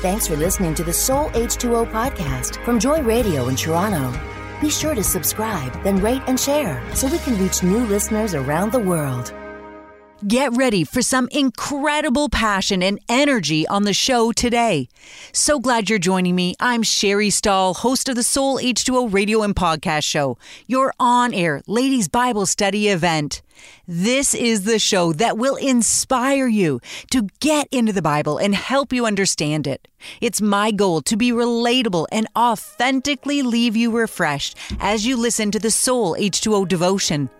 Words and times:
Thanks 0.00 0.28
for 0.28 0.36
listening 0.36 0.76
to 0.76 0.84
the 0.84 0.92
Soul 0.92 1.28
H2O 1.30 1.90
podcast 1.90 2.64
from 2.64 2.78
Joy 2.78 3.02
Radio 3.02 3.48
in 3.48 3.56
Toronto. 3.56 4.16
Be 4.60 4.70
sure 4.70 4.94
to 4.94 5.02
subscribe, 5.02 5.72
then 5.82 5.96
rate 5.96 6.22
and 6.28 6.38
share 6.38 6.80
so 6.94 7.08
we 7.08 7.18
can 7.18 7.36
reach 7.42 7.64
new 7.64 7.84
listeners 7.86 8.32
around 8.32 8.70
the 8.70 8.78
world. 8.78 9.34
Get 10.24 10.56
ready 10.56 10.84
for 10.84 11.02
some 11.02 11.28
incredible 11.32 12.28
passion 12.28 12.80
and 12.80 13.00
energy 13.08 13.66
on 13.66 13.82
the 13.82 13.92
show 13.92 14.30
today. 14.30 14.88
So 15.32 15.58
glad 15.58 15.90
you're 15.90 15.98
joining 15.98 16.36
me. 16.36 16.54
I'm 16.60 16.84
Sherry 16.84 17.30
Stahl, 17.30 17.74
host 17.74 18.08
of 18.08 18.14
the 18.14 18.22
Soul 18.22 18.60
H2O 18.60 19.12
radio 19.12 19.42
and 19.42 19.56
podcast 19.56 20.04
show, 20.04 20.38
your 20.68 20.94
on 21.00 21.34
air 21.34 21.60
ladies' 21.66 22.06
Bible 22.06 22.46
study 22.46 22.86
event. 22.86 23.42
This 23.86 24.34
is 24.34 24.64
the 24.64 24.78
show 24.78 25.12
that 25.14 25.38
will 25.38 25.56
inspire 25.56 26.46
you 26.46 26.80
to 27.10 27.28
get 27.40 27.68
into 27.70 27.92
the 27.92 28.02
Bible 28.02 28.38
and 28.38 28.54
help 28.54 28.92
you 28.92 29.06
understand 29.06 29.66
it. 29.66 29.88
It's 30.20 30.40
my 30.40 30.70
goal 30.70 31.00
to 31.02 31.16
be 31.16 31.32
relatable 31.32 32.06
and 32.12 32.26
authentically 32.36 33.42
leave 33.42 33.76
you 33.76 33.90
refreshed 33.90 34.56
as 34.80 35.06
you 35.06 35.16
listen 35.16 35.50
to 35.50 35.58
the 35.58 35.70
Soul 35.70 36.14
H2O 36.16 36.68
devotion. 36.68 37.30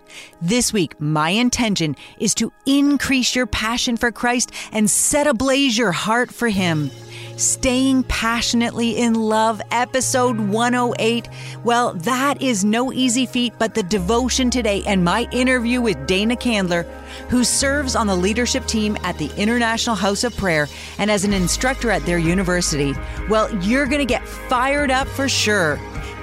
This 0.41 0.73
week, 0.73 0.99
my 0.99 1.29
intention 1.29 1.95
is 2.19 2.33
to 2.35 2.51
increase 2.65 3.35
your 3.35 3.45
passion 3.45 3.95
for 3.95 4.11
Christ 4.11 4.51
and 4.71 4.89
set 4.89 5.27
ablaze 5.27 5.77
your 5.77 5.91
heart 5.91 6.33
for 6.33 6.49
Him. 6.49 6.91
Staying 7.39 8.03
Passionately 8.03 8.97
in 8.97 9.13
Love, 9.13 9.61
episode 9.71 10.37
108. 10.37 11.29
Well, 11.63 11.93
that 11.93 12.41
is 12.41 12.65
no 12.65 12.91
easy 12.91 13.25
feat, 13.25 13.53
but 13.57 13.73
the 13.73 13.83
devotion 13.83 14.49
today 14.49 14.83
and 14.85 15.05
my 15.05 15.25
interview 15.31 15.79
with 15.79 16.05
Dana 16.05 16.35
Candler, 16.35 16.83
who 17.29 17.45
serves 17.45 17.95
on 17.95 18.07
the 18.07 18.15
leadership 18.15 18.65
team 18.65 18.97
at 19.05 19.17
the 19.17 19.31
International 19.37 19.95
House 19.95 20.25
of 20.25 20.35
Prayer 20.35 20.67
and 20.97 21.09
as 21.09 21.23
an 21.23 21.31
instructor 21.31 21.89
at 21.91 22.05
their 22.05 22.17
university. 22.17 22.93
Well, 23.29 23.49
you're 23.63 23.85
going 23.85 23.99
to 23.99 24.05
get 24.05 24.27
fired 24.27 24.91
up 24.91 25.07
for 25.07 25.29
sure. 25.29 25.79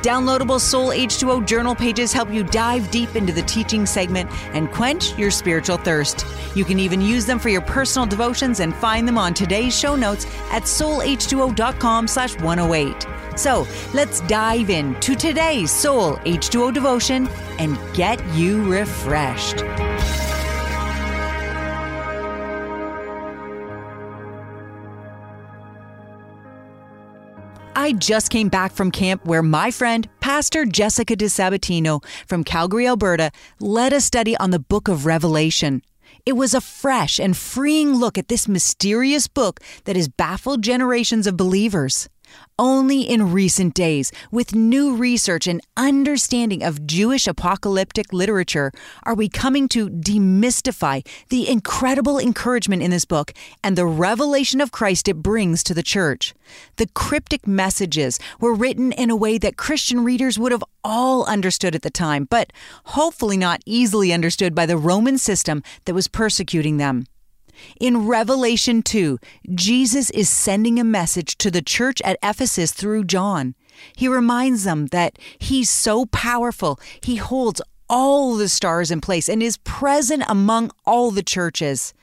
Downloadable 0.06 0.60
Soul 0.60 0.90
H2O 0.90 1.44
journal 1.44 1.74
pages 1.74 2.12
help 2.12 2.32
you 2.32 2.44
dive 2.44 2.92
deep 2.92 3.16
into 3.16 3.32
the 3.32 3.42
teaching 3.42 3.84
segment 3.84 4.30
and 4.54 4.70
quench 4.70 5.18
your 5.18 5.32
spiritual 5.32 5.78
thirst. 5.78 6.24
You 6.54 6.64
can 6.64 6.78
even 6.78 7.00
use 7.00 7.26
them 7.26 7.40
for 7.40 7.48
your 7.48 7.62
personal 7.62 8.06
devotions 8.06 8.60
and 8.60 8.72
find 8.72 9.08
them 9.08 9.18
on 9.18 9.34
today's 9.34 9.76
show 9.76 9.96
notes 9.96 10.24
at 10.52 10.62
soulh2o.com 10.62 12.06
slash 12.06 12.38
108. 12.38 13.04
So 13.36 13.66
let's 13.94 14.20
dive 14.28 14.70
into 14.70 15.16
today's 15.16 15.72
Soul 15.72 16.18
H2O 16.18 16.72
devotion 16.72 17.26
and 17.58 17.76
get 17.92 18.24
you 18.28 18.62
refreshed. 18.62 19.64
I 27.86 27.92
just 27.92 28.30
came 28.30 28.48
back 28.48 28.72
from 28.72 28.90
camp 28.90 29.24
where 29.24 29.44
my 29.44 29.70
friend, 29.70 30.08
Pastor 30.18 30.64
Jessica 30.64 31.14
DeSabatino 31.14 32.04
from 32.26 32.42
Calgary, 32.42 32.88
Alberta, 32.88 33.30
led 33.60 33.92
a 33.92 34.00
study 34.00 34.36
on 34.38 34.50
the 34.50 34.58
book 34.58 34.88
of 34.88 35.06
Revelation. 35.06 35.82
It 36.24 36.32
was 36.32 36.52
a 36.52 36.60
fresh 36.60 37.20
and 37.20 37.36
freeing 37.36 37.94
look 37.94 38.18
at 38.18 38.26
this 38.26 38.48
mysterious 38.48 39.28
book 39.28 39.60
that 39.84 39.94
has 39.94 40.08
baffled 40.08 40.62
generations 40.62 41.28
of 41.28 41.36
believers. 41.36 42.08
Only 42.58 43.02
in 43.02 43.32
recent 43.32 43.74
days, 43.74 44.12
with 44.30 44.54
new 44.54 44.96
research 44.96 45.46
and 45.46 45.60
understanding 45.76 46.62
of 46.62 46.86
Jewish 46.86 47.26
apocalyptic 47.26 48.14
literature, 48.14 48.72
are 49.02 49.14
we 49.14 49.28
coming 49.28 49.68
to 49.68 49.90
demystify 49.90 51.06
the 51.28 51.48
incredible 51.48 52.18
encouragement 52.18 52.82
in 52.82 52.90
this 52.90 53.04
book 53.04 53.34
and 53.62 53.76
the 53.76 53.84
revelation 53.84 54.62
of 54.62 54.72
Christ 54.72 55.06
it 55.06 55.22
brings 55.22 55.62
to 55.64 55.74
the 55.74 55.82
church. 55.82 56.34
The 56.76 56.86
cryptic 56.94 57.46
messages 57.46 58.18
were 58.40 58.54
written 58.54 58.92
in 58.92 59.10
a 59.10 59.16
way 59.16 59.36
that 59.36 59.58
Christian 59.58 60.02
readers 60.02 60.38
would 60.38 60.52
have 60.52 60.64
all 60.82 61.24
understood 61.26 61.74
at 61.74 61.82
the 61.82 61.90
time, 61.90 62.26
but 62.30 62.52
hopefully 62.84 63.36
not 63.36 63.60
easily 63.66 64.14
understood 64.14 64.54
by 64.54 64.64
the 64.64 64.78
Roman 64.78 65.18
system 65.18 65.62
that 65.84 65.94
was 65.94 66.08
persecuting 66.08 66.78
them. 66.78 67.06
In 67.80 68.06
Revelation 68.06 68.82
2, 68.82 69.18
Jesus 69.54 70.10
is 70.10 70.28
sending 70.28 70.78
a 70.78 70.84
message 70.84 71.36
to 71.38 71.50
the 71.50 71.62
church 71.62 72.00
at 72.02 72.18
Ephesus 72.22 72.72
through 72.72 73.04
John. 73.04 73.54
He 73.94 74.08
reminds 74.08 74.64
them 74.64 74.86
that 74.86 75.18
he's 75.38 75.70
so 75.70 76.06
powerful, 76.06 76.80
he 77.02 77.16
holds 77.16 77.60
all 77.88 78.36
the 78.36 78.48
stars 78.48 78.90
in 78.90 79.00
place 79.00 79.28
and 79.28 79.42
is 79.42 79.58
present 79.58 80.24
among 80.28 80.70
all 80.84 81.10
the 81.10 81.22
churches. 81.22 81.94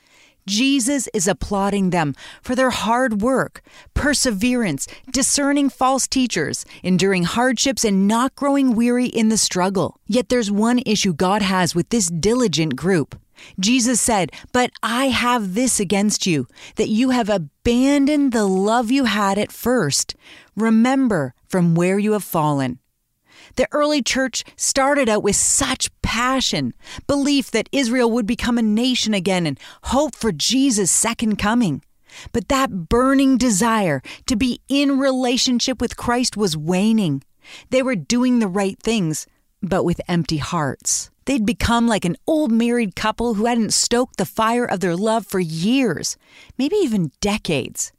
Jesus 0.46 1.08
is 1.14 1.26
applauding 1.26 1.90
them 1.90 2.14
for 2.42 2.54
their 2.54 2.70
hard 2.70 3.22
work, 3.22 3.62
perseverance, 3.94 4.86
discerning 5.10 5.70
false 5.70 6.06
teachers, 6.06 6.66
enduring 6.82 7.24
hardships, 7.24 7.84
and 7.84 8.06
not 8.06 8.34
growing 8.34 8.74
weary 8.74 9.06
in 9.06 9.30
the 9.30 9.38
struggle. 9.38 9.98
Yet 10.06 10.28
there's 10.28 10.50
one 10.50 10.80
issue 10.84 11.14
God 11.14 11.40
has 11.40 11.74
with 11.74 11.88
this 11.88 12.08
diligent 12.08 12.76
group. 12.76 13.18
Jesus 13.58 14.00
said, 14.00 14.32
But 14.52 14.70
I 14.82 15.06
have 15.06 15.54
this 15.54 15.80
against 15.80 16.26
you, 16.26 16.46
that 16.76 16.88
you 16.88 17.10
have 17.10 17.28
abandoned 17.28 18.32
the 18.32 18.46
love 18.46 18.90
you 18.90 19.04
had 19.04 19.38
at 19.38 19.52
first. 19.52 20.14
Remember 20.56 21.34
from 21.48 21.74
where 21.74 21.98
you 21.98 22.12
have 22.12 22.24
fallen. 22.24 22.78
The 23.56 23.68
early 23.72 24.02
church 24.02 24.44
started 24.56 25.08
out 25.08 25.22
with 25.22 25.36
such 25.36 25.90
passion, 26.02 26.74
belief 27.06 27.50
that 27.52 27.68
Israel 27.72 28.10
would 28.10 28.26
become 28.26 28.58
a 28.58 28.62
nation 28.62 29.14
again, 29.14 29.46
and 29.46 29.58
hope 29.84 30.14
for 30.16 30.32
Jesus' 30.32 30.90
second 30.90 31.36
coming. 31.36 31.82
But 32.32 32.48
that 32.48 32.88
burning 32.88 33.38
desire 33.38 34.02
to 34.26 34.36
be 34.36 34.60
in 34.68 34.98
relationship 34.98 35.80
with 35.80 35.96
Christ 35.96 36.36
was 36.36 36.56
waning. 36.56 37.22
They 37.70 37.82
were 37.82 37.96
doing 37.96 38.38
the 38.38 38.48
right 38.48 38.78
things, 38.80 39.26
but 39.62 39.84
with 39.84 40.00
empty 40.08 40.38
hearts. 40.38 41.10
They'd 41.26 41.46
become 41.46 41.88
like 41.88 42.04
an 42.04 42.16
old 42.26 42.52
married 42.52 42.94
couple 42.94 43.34
who 43.34 43.46
hadn't 43.46 43.72
stoked 43.72 44.18
the 44.18 44.26
fire 44.26 44.64
of 44.64 44.80
their 44.80 44.96
love 44.96 45.26
for 45.26 45.40
years, 45.40 46.16
maybe 46.58 46.76
even 46.76 47.12
decades. 47.20 47.92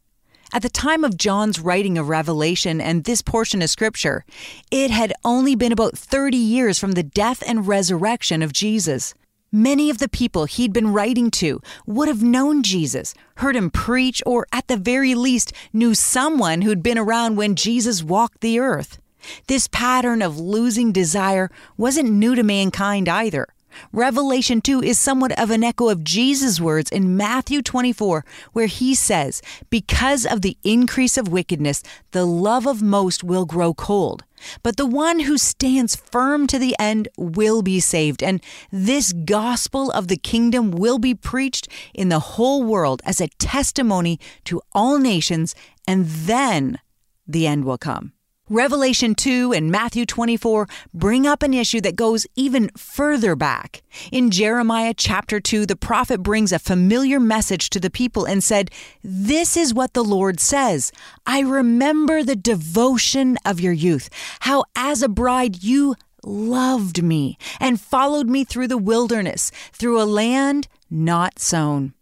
At 0.53 0.61
the 0.61 0.69
time 0.69 1.03
of 1.03 1.17
John's 1.17 1.59
writing 1.59 1.97
of 1.97 2.07
Revelation 2.07 2.79
and 2.79 3.03
this 3.03 3.21
portion 3.21 3.61
of 3.61 3.69
Scripture, 3.69 4.23
it 4.69 4.91
had 4.91 5.11
only 5.23 5.55
been 5.55 5.71
about 5.71 5.97
30 5.97 6.37
years 6.37 6.77
from 6.77 6.91
the 6.91 7.03
death 7.03 7.43
and 7.47 7.67
resurrection 7.67 8.41
of 8.41 8.53
Jesus. 8.53 9.15
Many 9.51 9.89
of 9.89 9.97
the 9.97 10.09
people 10.09 10.45
he'd 10.45 10.71
been 10.71 10.93
writing 10.93 11.31
to 11.31 11.61
would 11.85 12.07
have 12.07 12.21
known 12.21 12.61
Jesus, 12.61 13.13
heard 13.37 13.55
him 13.55 13.69
preach, 13.71 14.21
or 14.25 14.45
at 14.51 14.67
the 14.67 14.77
very 14.77 15.15
least 15.15 15.51
knew 15.73 15.95
someone 15.95 16.61
who'd 16.61 16.83
been 16.83 16.97
around 16.97 17.37
when 17.37 17.55
Jesus 17.55 18.03
walked 18.03 18.41
the 18.41 18.59
earth. 18.59 18.99
This 19.47 19.67
pattern 19.67 20.21
of 20.21 20.39
losing 20.39 20.91
desire 20.91 21.49
wasn't 21.77 22.11
new 22.11 22.35
to 22.35 22.43
mankind 22.43 23.09
either. 23.09 23.47
Revelation 23.91 24.61
2 24.61 24.81
is 24.81 24.99
somewhat 24.99 25.37
of 25.39 25.49
an 25.49 25.63
echo 25.63 25.89
of 25.89 26.03
Jesus' 26.03 26.61
words 26.61 26.91
in 26.91 27.17
Matthew 27.17 27.61
24, 27.61 28.25
where 28.53 28.67
he 28.67 28.95
says, 28.95 29.41
Because 29.69 30.25
of 30.25 30.41
the 30.41 30.57
increase 30.63 31.17
of 31.17 31.27
wickedness, 31.27 31.83
the 32.11 32.25
love 32.25 32.65
of 32.65 32.81
most 32.81 33.23
will 33.23 33.45
grow 33.45 33.73
cold. 33.73 34.23
But 34.63 34.77
the 34.77 34.85
one 34.85 35.21
who 35.21 35.37
stands 35.37 35.95
firm 35.95 36.45
to 36.47 36.59
the 36.59 36.75
end 36.79 37.07
will 37.17 37.61
be 37.61 37.79
saved. 37.79 38.21
And 38.21 38.41
this 38.71 39.13
gospel 39.13 39.91
of 39.91 40.07
the 40.07 40.17
kingdom 40.17 40.71
will 40.71 40.99
be 40.99 41.15
preached 41.15 41.67
in 41.93 42.09
the 42.09 42.19
whole 42.19 42.63
world 42.63 43.01
as 43.05 43.21
a 43.21 43.29
testimony 43.39 44.19
to 44.45 44.61
all 44.73 44.99
nations, 44.99 45.55
and 45.87 46.05
then 46.05 46.79
the 47.27 47.47
end 47.47 47.65
will 47.65 47.77
come. 47.77 48.14
Revelation 48.49 49.15
2 49.15 49.53
and 49.53 49.71
Matthew 49.71 50.05
24 50.05 50.67
bring 50.93 51.25
up 51.25 51.41
an 51.41 51.51
issue 51.51 51.81
that 51.81 51.95
goes 51.95 52.27
even 52.35 52.69
further 52.77 53.35
back. 53.35 53.81
In 54.11 54.29
Jeremiah 54.29 54.93
chapter 54.95 55.39
2, 55.39 55.65
the 55.65 55.75
prophet 55.75 56.21
brings 56.21 56.51
a 56.51 56.59
familiar 56.59 57.19
message 57.19 57.71
to 57.71 57.79
the 57.79 57.89
people 57.89 58.25
and 58.25 58.43
said, 58.43 58.69
This 59.03 59.57
is 59.57 59.73
what 59.73 59.95
the 59.95 60.03
Lord 60.03 60.39
says 60.39 60.91
I 61.25 61.39
remember 61.39 62.21
the 62.21 62.35
devotion 62.35 63.39
of 63.45 63.59
your 63.59 63.73
youth, 63.73 64.11
how 64.41 64.65
as 64.75 65.01
a 65.01 65.09
bride 65.09 65.63
you 65.63 65.95
loved 66.23 67.01
me 67.01 67.39
and 67.59 67.81
followed 67.81 68.27
me 68.29 68.43
through 68.43 68.67
the 68.67 68.77
wilderness, 68.77 69.49
through 69.73 69.99
a 69.99 70.05
land 70.05 70.67
not 70.91 71.39
sown. 71.39 71.95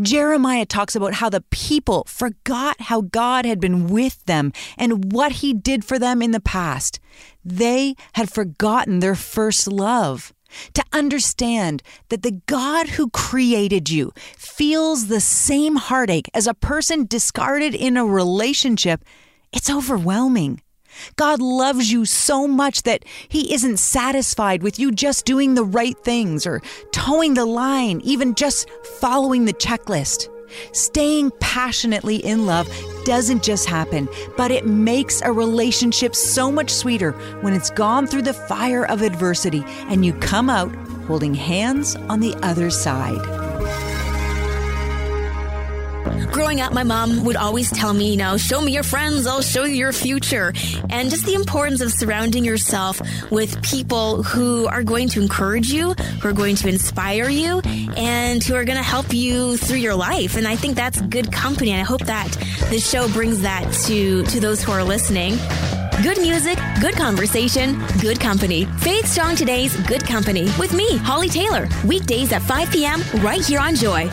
Jeremiah 0.00 0.66
talks 0.66 0.96
about 0.96 1.14
how 1.14 1.28
the 1.28 1.44
people 1.50 2.04
forgot 2.06 2.80
how 2.82 3.02
God 3.02 3.44
had 3.44 3.60
been 3.60 3.88
with 3.88 4.24
them 4.24 4.52
and 4.76 5.12
what 5.12 5.32
he 5.32 5.52
did 5.52 5.84
for 5.84 5.98
them 5.98 6.22
in 6.22 6.30
the 6.30 6.40
past. 6.40 7.00
They 7.44 7.94
had 8.14 8.30
forgotten 8.30 9.00
their 9.00 9.14
first 9.14 9.66
love. 9.66 10.32
To 10.74 10.84
understand 10.92 11.82
that 12.10 12.22
the 12.22 12.40
God 12.46 12.90
who 12.90 13.10
created 13.10 13.90
you 13.90 14.12
feels 14.36 15.08
the 15.08 15.20
same 15.20 15.74
heartache 15.76 16.30
as 16.32 16.46
a 16.46 16.54
person 16.54 17.06
discarded 17.06 17.74
in 17.74 17.96
a 17.96 18.06
relationship, 18.06 19.04
it's 19.52 19.68
overwhelming. 19.68 20.60
God 21.16 21.40
loves 21.40 21.90
you 21.90 22.04
so 22.04 22.46
much 22.46 22.82
that 22.82 23.04
He 23.28 23.52
isn't 23.54 23.78
satisfied 23.78 24.62
with 24.62 24.78
you 24.78 24.92
just 24.92 25.24
doing 25.24 25.54
the 25.54 25.64
right 25.64 25.96
things 25.98 26.46
or 26.46 26.62
toeing 26.92 27.34
the 27.34 27.46
line, 27.46 28.00
even 28.04 28.34
just 28.34 28.68
following 29.00 29.44
the 29.44 29.52
checklist. 29.54 30.28
Staying 30.72 31.32
passionately 31.40 32.16
in 32.16 32.46
love 32.46 32.68
doesn't 33.04 33.42
just 33.42 33.66
happen, 33.66 34.08
but 34.36 34.50
it 34.50 34.66
makes 34.66 35.20
a 35.22 35.32
relationship 35.32 36.14
so 36.14 36.50
much 36.50 36.70
sweeter 36.70 37.12
when 37.40 37.54
it's 37.54 37.70
gone 37.70 38.06
through 38.06 38.22
the 38.22 38.34
fire 38.34 38.86
of 38.86 39.02
adversity 39.02 39.64
and 39.88 40.04
you 40.04 40.12
come 40.14 40.48
out 40.48 40.74
holding 41.06 41.34
hands 41.34 41.96
on 41.96 42.20
the 42.20 42.34
other 42.42 42.70
side. 42.70 43.43
Growing 46.32 46.60
up, 46.60 46.72
my 46.72 46.82
mom 46.82 47.24
would 47.24 47.36
always 47.36 47.70
tell 47.70 47.92
me, 47.92 48.10
you 48.10 48.16
know, 48.16 48.36
show 48.36 48.60
me 48.60 48.72
your 48.72 48.82
friends, 48.82 49.26
I'll 49.26 49.42
show 49.42 49.64
you 49.64 49.74
your 49.74 49.92
future. 49.92 50.52
And 50.90 51.10
just 51.10 51.26
the 51.26 51.34
importance 51.34 51.80
of 51.80 51.92
surrounding 51.92 52.44
yourself 52.44 53.00
with 53.30 53.62
people 53.62 54.22
who 54.22 54.66
are 54.66 54.82
going 54.82 55.08
to 55.10 55.22
encourage 55.22 55.68
you, 55.68 55.92
who 55.94 56.28
are 56.28 56.32
going 56.32 56.56
to 56.56 56.68
inspire 56.68 57.28
you, 57.28 57.60
and 57.96 58.42
who 58.42 58.54
are 58.54 58.64
going 58.64 58.78
to 58.78 58.84
help 58.84 59.12
you 59.12 59.56
through 59.56 59.78
your 59.78 59.94
life. 59.94 60.36
And 60.36 60.46
I 60.46 60.56
think 60.56 60.76
that's 60.76 61.00
good 61.02 61.32
company. 61.32 61.70
And 61.70 61.80
I 61.80 61.84
hope 61.84 62.02
that 62.02 62.30
this 62.70 62.88
show 62.88 63.08
brings 63.08 63.42
that 63.42 63.72
to, 63.86 64.24
to 64.24 64.40
those 64.40 64.62
who 64.62 64.72
are 64.72 64.84
listening. 64.84 65.36
Good 66.02 66.18
music, 66.20 66.58
good 66.80 66.94
conversation, 66.94 67.80
good 68.00 68.18
company. 68.18 68.64
Faith 68.78 69.06
Strong 69.06 69.36
Today's 69.36 69.76
Good 69.86 70.04
Company 70.04 70.44
with 70.58 70.74
me, 70.74 70.96
Holly 70.96 71.28
Taylor. 71.28 71.68
Weekdays 71.84 72.32
at 72.32 72.42
5 72.42 72.70
p.m. 72.72 73.00
right 73.22 73.44
here 73.44 73.60
on 73.60 73.76
Joy. 73.76 74.10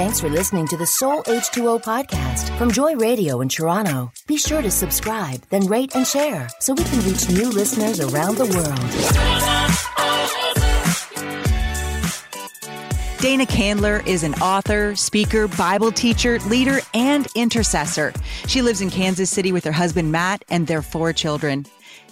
Thanks 0.00 0.18
for 0.18 0.30
listening 0.30 0.66
to 0.68 0.78
the 0.78 0.86
Soul 0.86 1.22
H2O 1.24 1.82
podcast 1.82 2.56
from 2.56 2.70
Joy 2.70 2.94
Radio 2.96 3.42
in 3.42 3.50
Toronto. 3.50 4.10
Be 4.26 4.38
sure 4.38 4.62
to 4.62 4.70
subscribe, 4.70 5.42
then 5.50 5.66
rate 5.66 5.94
and 5.94 6.06
share 6.06 6.48
so 6.58 6.72
we 6.72 6.84
can 6.84 7.04
reach 7.04 7.28
new 7.28 7.50
listeners 7.50 8.00
around 8.00 8.38
the 8.38 8.46
world. 8.46 8.80
Dana 13.20 13.44
Candler 13.44 14.02
is 14.06 14.22
an 14.22 14.32
author, 14.36 14.96
speaker, 14.96 15.46
Bible 15.48 15.92
teacher, 15.92 16.38
leader, 16.46 16.80
and 16.94 17.28
intercessor. 17.34 18.14
She 18.46 18.62
lives 18.62 18.80
in 18.80 18.88
Kansas 18.88 19.28
City 19.28 19.52
with 19.52 19.64
her 19.64 19.72
husband 19.72 20.10
Matt 20.10 20.46
and 20.48 20.66
their 20.66 20.80
four 20.80 21.12
children. 21.12 21.66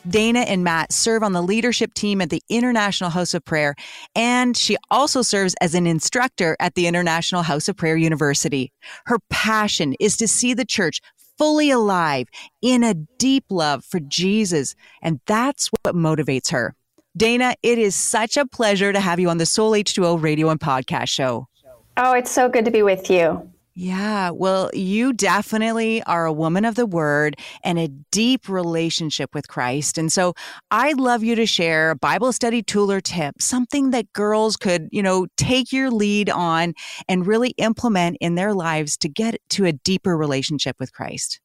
Dana 0.08 0.40
and 0.40 0.64
Matt 0.64 0.92
serve 0.92 1.22
on 1.22 1.32
the 1.32 1.42
leadership 1.42 1.94
team 1.94 2.20
at 2.20 2.30
the 2.30 2.42
International 2.48 3.10
House 3.10 3.34
of 3.34 3.44
Prayer, 3.44 3.74
and 4.14 4.56
she 4.56 4.76
also 4.90 5.22
serves 5.22 5.54
as 5.60 5.74
an 5.74 5.86
instructor 5.86 6.56
at 6.60 6.74
the 6.74 6.86
International 6.86 7.42
House 7.42 7.68
of 7.68 7.76
Prayer 7.76 7.96
University. 7.96 8.72
Her 9.06 9.18
passion 9.30 9.94
is 10.00 10.16
to 10.18 10.28
see 10.28 10.54
the 10.54 10.64
church 10.64 11.00
fully 11.38 11.70
alive 11.70 12.26
in 12.60 12.82
a 12.82 12.94
deep 12.94 13.44
love 13.50 13.84
for 13.84 14.00
Jesus, 14.00 14.74
and 15.02 15.20
that's 15.26 15.70
what 15.82 15.94
motivates 15.94 16.50
her. 16.50 16.74
Dana, 17.16 17.54
it 17.62 17.78
is 17.78 17.94
such 17.94 18.36
a 18.36 18.46
pleasure 18.46 18.92
to 18.92 19.00
have 19.00 19.18
you 19.18 19.28
on 19.28 19.38
the 19.38 19.46
Soul 19.46 19.72
H2O 19.72 20.22
radio 20.22 20.50
and 20.50 20.60
podcast 20.60 21.08
show. 21.08 21.48
Oh, 21.96 22.12
it's 22.12 22.30
so 22.30 22.48
good 22.48 22.64
to 22.64 22.70
be 22.70 22.82
with 22.82 23.10
you. 23.10 23.50
Yeah, 23.80 24.30
well, 24.30 24.70
you 24.74 25.12
definitely 25.12 26.02
are 26.02 26.26
a 26.26 26.32
woman 26.32 26.64
of 26.64 26.74
the 26.74 26.84
word 26.84 27.36
and 27.62 27.78
a 27.78 27.86
deep 27.86 28.48
relationship 28.48 29.32
with 29.36 29.46
Christ. 29.46 29.98
And 29.98 30.10
so 30.10 30.34
I'd 30.72 30.98
love 30.98 31.22
you 31.22 31.36
to 31.36 31.46
share 31.46 31.92
a 31.92 31.94
Bible 31.94 32.32
study 32.32 32.60
tool 32.60 32.90
or 32.90 33.00
tip, 33.00 33.40
something 33.40 33.92
that 33.92 34.12
girls 34.12 34.56
could, 34.56 34.88
you 34.90 35.00
know, 35.00 35.28
take 35.36 35.72
your 35.72 35.92
lead 35.92 36.28
on 36.28 36.74
and 37.08 37.24
really 37.24 37.50
implement 37.50 38.16
in 38.20 38.34
their 38.34 38.52
lives 38.52 38.96
to 38.96 39.08
get 39.08 39.36
to 39.50 39.64
a 39.64 39.72
deeper 39.72 40.16
relationship 40.16 40.74
with 40.80 40.92
Christ. 40.92 41.38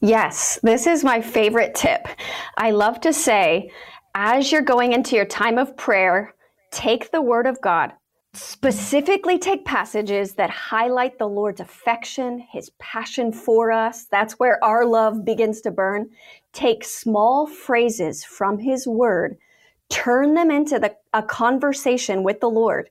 Yes, 0.00 0.60
this 0.62 0.86
is 0.86 1.02
my 1.02 1.20
favorite 1.20 1.74
tip. 1.74 2.06
I 2.56 2.70
love 2.70 3.00
to 3.00 3.12
say, 3.12 3.72
as 4.14 4.52
you're 4.52 4.62
going 4.62 4.92
into 4.92 5.16
your 5.16 5.24
time 5.24 5.58
of 5.58 5.76
prayer, 5.76 6.36
take 6.70 7.10
the 7.10 7.20
word 7.20 7.46
of 7.46 7.60
God, 7.60 7.94
specifically 8.32 9.38
take 9.38 9.64
passages 9.64 10.34
that 10.34 10.50
highlight 10.50 11.18
the 11.18 11.28
Lord's 11.28 11.60
affection, 11.60 12.38
his 12.38 12.70
passion 12.78 13.32
for 13.32 13.72
us. 13.72 14.04
That's 14.04 14.34
where 14.34 14.62
our 14.62 14.84
love 14.84 15.24
begins 15.24 15.60
to 15.62 15.70
burn. 15.70 16.10
Take 16.52 16.84
small 16.84 17.46
phrases 17.46 18.24
from 18.24 18.58
his 18.58 18.86
word, 18.86 19.36
turn 19.88 20.34
them 20.34 20.50
into 20.50 20.78
the, 20.78 20.94
a 21.12 21.22
conversation 21.22 22.22
with 22.22 22.40
the 22.40 22.50
Lord. 22.50 22.88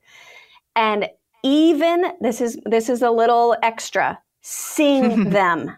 And 0.75 1.07
even 1.43 2.05
this 2.19 2.41
is 2.41 2.59
this 2.65 2.89
is 2.89 3.01
a 3.01 3.11
little 3.11 3.55
extra, 3.63 4.19
sing 4.41 5.29
them. 5.29 5.75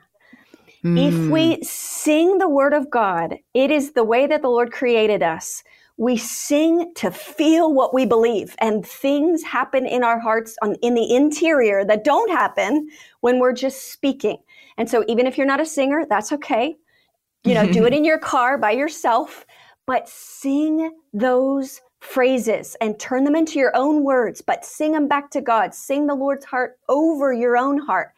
Mm. 0.84 1.08
If 1.08 1.32
we 1.32 1.56
hmm. 1.56 1.62
sing 1.62 2.38
the 2.40 2.50
word 2.50 2.74
of 2.74 2.90
God, 2.90 3.36
it 3.54 3.70
is 3.70 3.92
the 3.92 4.04
way 4.04 4.26
that 4.26 4.42
the 4.42 4.50
Lord 4.50 4.72
created 4.72 5.22
us 5.22 5.64
we 6.02 6.18
sing 6.18 6.92
to 6.96 7.12
feel 7.12 7.72
what 7.72 7.94
we 7.94 8.08
believe 8.08 8.56
and 8.58 8.84
things 8.84 9.44
happen 9.44 9.86
in 9.86 10.04
our 10.04 10.20
hearts 10.20 10.58
on, 10.64 10.74
in 10.82 10.96
the 10.96 11.16
interior 11.16 11.86
that 11.86 12.04
don't 12.04 12.32
happen 12.32 12.90
when 13.20 13.38
we're 13.38 13.54
just 13.54 13.92
speaking. 13.92 14.38
And 14.80 14.90
so 14.90 15.06
even 15.08 15.28
if 15.28 15.38
you're 15.38 15.46
not 15.46 15.62
a 15.62 15.66
singer, 15.66 16.08
that's 16.10 16.32
okay. 16.32 16.76
You 17.44 17.54
know, 17.54 17.72
do 17.72 17.86
it 17.86 17.94
in 18.00 18.04
your 18.04 18.18
car 18.18 18.58
by 18.58 18.72
yourself, 18.72 19.46
but 19.86 20.10
sing 20.10 20.92
those 21.14 21.82
phrases 22.00 22.76
and 22.82 23.00
turn 23.00 23.24
them 23.24 23.36
into 23.36 23.60
your 23.60 23.76
own 23.76 24.04
words, 24.04 24.42
but 24.42 24.66
sing 24.66 24.94
them 24.94 25.08
back 25.08 25.30
to 25.30 25.40
God. 25.40 25.72
Sing 25.76 26.08
the 26.08 26.16
Lord's 26.16 26.46
heart 26.46 26.80
over 26.90 27.32
your 27.32 27.56
own 27.56 27.78
heart. 27.78 28.12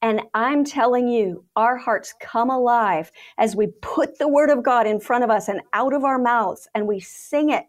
And 0.00 0.22
I'm 0.34 0.64
telling 0.64 1.08
you, 1.08 1.44
our 1.56 1.76
hearts 1.76 2.14
come 2.20 2.50
alive 2.50 3.10
as 3.36 3.56
we 3.56 3.68
put 3.82 4.18
the 4.18 4.28
word 4.28 4.50
of 4.50 4.62
God 4.62 4.86
in 4.86 5.00
front 5.00 5.24
of 5.24 5.30
us 5.30 5.48
and 5.48 5.60
out 5.72 5.92
of 5.92 6.04
our 6.04 6.18
mouths 6.18 6.68
and 6.74 6.86
we 6.86 7.00
sing 7.00 7.50
it. 7.50 7.64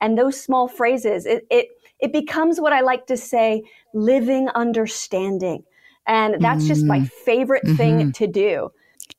And 0.00 0.16
those 0.16 0.40
small 0.40 0.68
phrases, 0.68 1.26
it, 1.26 1.46
it, 1.50 1.68
it 1.98 2.12
becomes 2.12 2.60
what 2.60 2.72
I 2.72 2.80
like 2.80 3.06
to 3.06 3.16
say, 3.16 3.62
living 3.94 4.48
understanding. 4.50 5.64
And 6.06 6.40
that's 6.40 6.66
just 6.66 6.84
my 6.84 7.00
mm. 7.00 7.10
favorite 7.24 7.64
thing 7.76 7.98
mm-hmm. 7.98 8.10
to 8.10 8.26
do. 8.26 8.70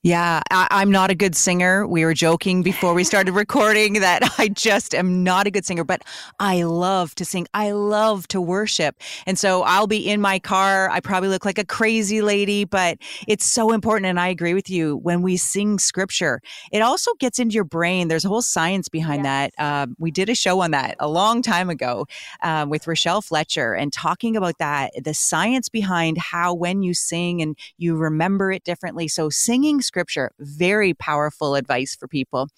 Yeah, 0.02 0.42
I, 0.50 0.82
am 0.82 0.92
not 0.92 1.12
a 1.12 1.16
good 1.16 1.36
singer. 1.36 1.86
We 1.88 2.04
were 2.04 2.14
joking 2.14 2.64
before 2.64 2.94
we 2.94 3.04
started 3.04 3.32
recording 3.34 3.94
that 3.94 4.22
I 4.38 4.48
just 4.48 4.96
am 4.96 5.24
not 5.24 5.48
a 5.48 5.52
good 5.52 5.66
singer, 5.66 5.84
but 5.84 6.04
I 6.40 6.64
love 6.64 7.16
to 7.16 7.26
sing. 7.26 7.48
I 7.54 7.72
love 7.72 8.28
to 8.30 8.42
worship. 8.42 8.96
And 9.26 9.38
so 9.38 9.64
I'll 9.64 9.88
be 9.88 10.10
in 10.10 10.20
my 10.22 10.40
car. 10.40 10.90
I 10.90 11.00
probably 11.00 11.30
look 11.30 11.46
like 11.46 11.58
a 11.58 11.66
crazy 11.66 12.22
lady, 12.22 12.66
but 12.66 12.98
it's 13.28 13.46
so 13.46 13.72
important. 13.72 14.08
And 14.08 14.20
I 14.20 14.28
agree 14.28 14.54
with 14.54 14.70
you. 14.70 14.98
When 14.98 15.22
we 15.22 15.38
sing 15.38 15.80
scripture, 15.80 16.42
it 16.72 16.82
also 16.82 17.14
gets 17.20 17.40
into 17.40 17.54
your 17.54 17.64
brain. 17.64 18.08
There's 18.08 18.26
a 18.26 18.30
whole 18.30 18.42
science 18.42 18.90
behind 18.90 19.24
yes. 19.24 19.52
that. 19.58 19.64
Um, 19.64 19.96
we 20.00 20.12
did 20.12 20.30
a 20.30 20.36
show 20.36 20.62
on 20.62 20.72
that 20.72 20.96
a 21.00 21.08
long 21.08 21.42
time 21.42 21.70
ago 21.70 22.08
um, 22.42 22.70
with 22.70 22.88
Rochelle 22.88 23.22
Fletcher 23.22 23.74
and 23.74 23.94
talking 23.94 24.36
about 24.36 24.58
that 24.58 24.92
the 25.04 25.14
science 25.14 25.70
behind 25.70 26.18
how 26.18 26.54
when 26.54 26.82
you 26.82 26.94
sing 26.94 27.42
and 27.42 27.58
you 27.78 27.96
remember 27.96 28.52
it 28.52 28.64
differently. 28.64 29.08
So 29.08 29.30
singing 29.30 29.82
scripture. 29.84 30.32
Very 30.40 30.94
powerful 30.94 31.56
advice 31.56 31.96
for 31.96 32.08
people. 32.08 32.50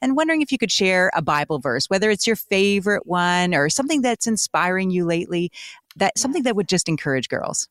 And 0.00 0.16
wondering 0.16 0.42
if 0.42 0.52
you 0.52 0.58
could 0.58 0.72
share 0.72 1.10
a 1.14 1.22
Bible 1.22 1.58
verse, 1.58 1.86
whether 1.88 2.10
it's 2.10 2.26
your 2.26 2.36
favorite 2.36 3.06
one 3.06 3.54
or 3.54 3.68
something 3.68 4.02
that's 4.02 4.26
inspiring 4.26 4.90
you 4.90 5.04
lately, 5.04 5.50
that 5.96 6.18
something 6.18 6.44
that 6.44 6.56
would 6.56 6.68
just 6.68 6.88
encourage 6.88 7.28
girls. 7.28 7.68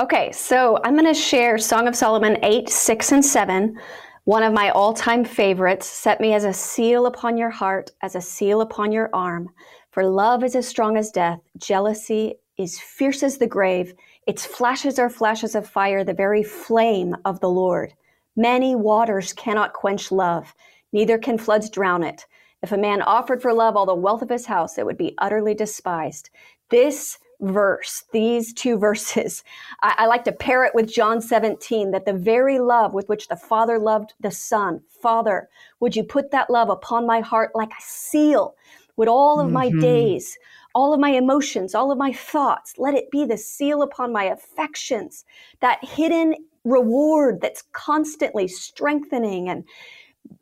Okay, 0.00 0.32
so 0.32 0.78
I'm 0.84 0.94
going 0.94 1.06
to 1.06 1.14
share 1.14 1.58
Song 1.58 1.86
of 1.86 1.96
Solomon 1.96 2.38
8, 2.42 2.68
6, 2.68 3.12
and 3.12 3.24
7. 3.24 3.78
One 4.24 4.42
of 4.42 4.52
my 4.52 4.70
all 4.70 4.92
time 4.92 5.24
favorites 5.24 5.86
set 5.86 6.20
me 6.20 6.34
as 6.34 6.44
a 6.44 6.52
seal 6.52 7.06
upon 7.06 7.36
your 7.36 7.50
heart, 7.50 7.90
as 8.02 8.16
a 8.16 8.20
seal 8.20 8.60
upon 8.60 8.90
your 8.90 9.10
arm. 9.12 9.50
For 9.90 10.04
love 10.04 10.42
is 10.44 10.56
as 10.56 10.66
strong 10.66 10.96
as 10.96 11.10
death, 11.10 11.40
jealousy 11.58 12.34
is 12.58 12.78
fierce 12.78 13.22
as 13.22 13.38
the 13.38 13.46
grave. 13.46 13.94
Its 14.26 14.44
flashes 14.44 14.98
are 14.98 15.08
flashes 15.08 15.54
of 15.54 15.68
fire, 15.68 16.02
the 16.02 16.14
very 16.14 16.42
flame 16.42 17.14
of 17.24 17.40
the 17.40 17.48
Lord. 17.48 17.92
Many 18.36 18.76
waters 18.76 19.32
cannot 19.32 19.72
quench 19.72 20.12
love, 20.12 20.54
neither 20.92 21.16
can 21.18 21.38
floods 21.38 21.70
drown 21.70 22.02
it. 22.02 22.26
If 22.62 22.72
a 22.72 22.76
man 22.76 23.02
offered 23.02 23.40
for 23.40 23.54
love 23.54 23.76
all 23.76 23.86
the 23.86 23.94
wealth 23.94 24.22
of 24.22 24.28
his 24.28 24.46
house, 24.46 24.76
it 24.76 24.84
would 24.84 24.98
be 24.98 25.14
utterly 25.18 25.54
despised. 25.54 26.30
This 26.68 27.18
verse, 27.40 28.04
these 28.12 28.52
two 28.52 28.78
verses, 28.86 29.44
I, 29.82 29.94
I, 29.98 30.06
like 30.06 30.24
to 30.24 30.32
pair 30.32 30.64
it 30.64 30.74
with 30.74 30.92
John 30.92 31.20
17, 31.20 31.90
that 31.92 32.06
the 32.06 32.12
very 32.12 32.58
love 32.58 32.94
with 32.94 33.08
which 33.08 33.28
the 33.28 33.36
Father 33.36 33.78
loved 33.78 34.14
the 34.20 34.30
Son, 34.30 34.82
Father, 34.88 35.48
would 35.80 35.96
you 35.96 36.04
put 36.04 36.30
that 36.30 36.50
love 36.50 36.70
upon 36.70 37.06
my 37.06 37.20
heart 37.20 37.52
like 37.54 37.70
a 37.70 37.82
seal? 37.82 38.56
Would 38.96 39.08
all 39.08 39.38
of 39.38 39.46
mm-hmm. 39.46 39.54
my 39.54 39.70
days, 39.70 40.38
all 40.74 40.92
of 40.92 41.00
my 41.00 41.10
emotions, 41.10 41.74
all 41.74 41.92
of 41.92 41.98
my 41.98 42.12
thoughts, 42.12 42.74
let 42.78 42.94
it 42.94 43.10
be 43.10 43.24
the 43.24 43.36
seal 43.38 43.82
upon 43.82 44.12
my 44.12 44.24
affections, 44.24 45.24
that 45.60 45.84
hidden 45.84 46.34
reward 46.66 47.40
that's 47.40 47.62
constantly 47.72 48.48
strengthening 48.48 49.48
and 49.48 49.64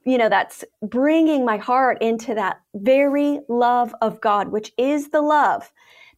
you 0.04 0.16
know 0.16 0.30
that's 0.30 0.64
bringing 0.82 1.44
my 1.44 1.58
heart 1.58 2.00
into 2.00 2.34
that 2.34 2.60
very 2.74 3.40
love 3.48 3.94
of 4.00 4.20
God 4.22 4.48
which 4.48 4.72
is 4.78 5.10
the 5.10 5.20
love 5.20 5.70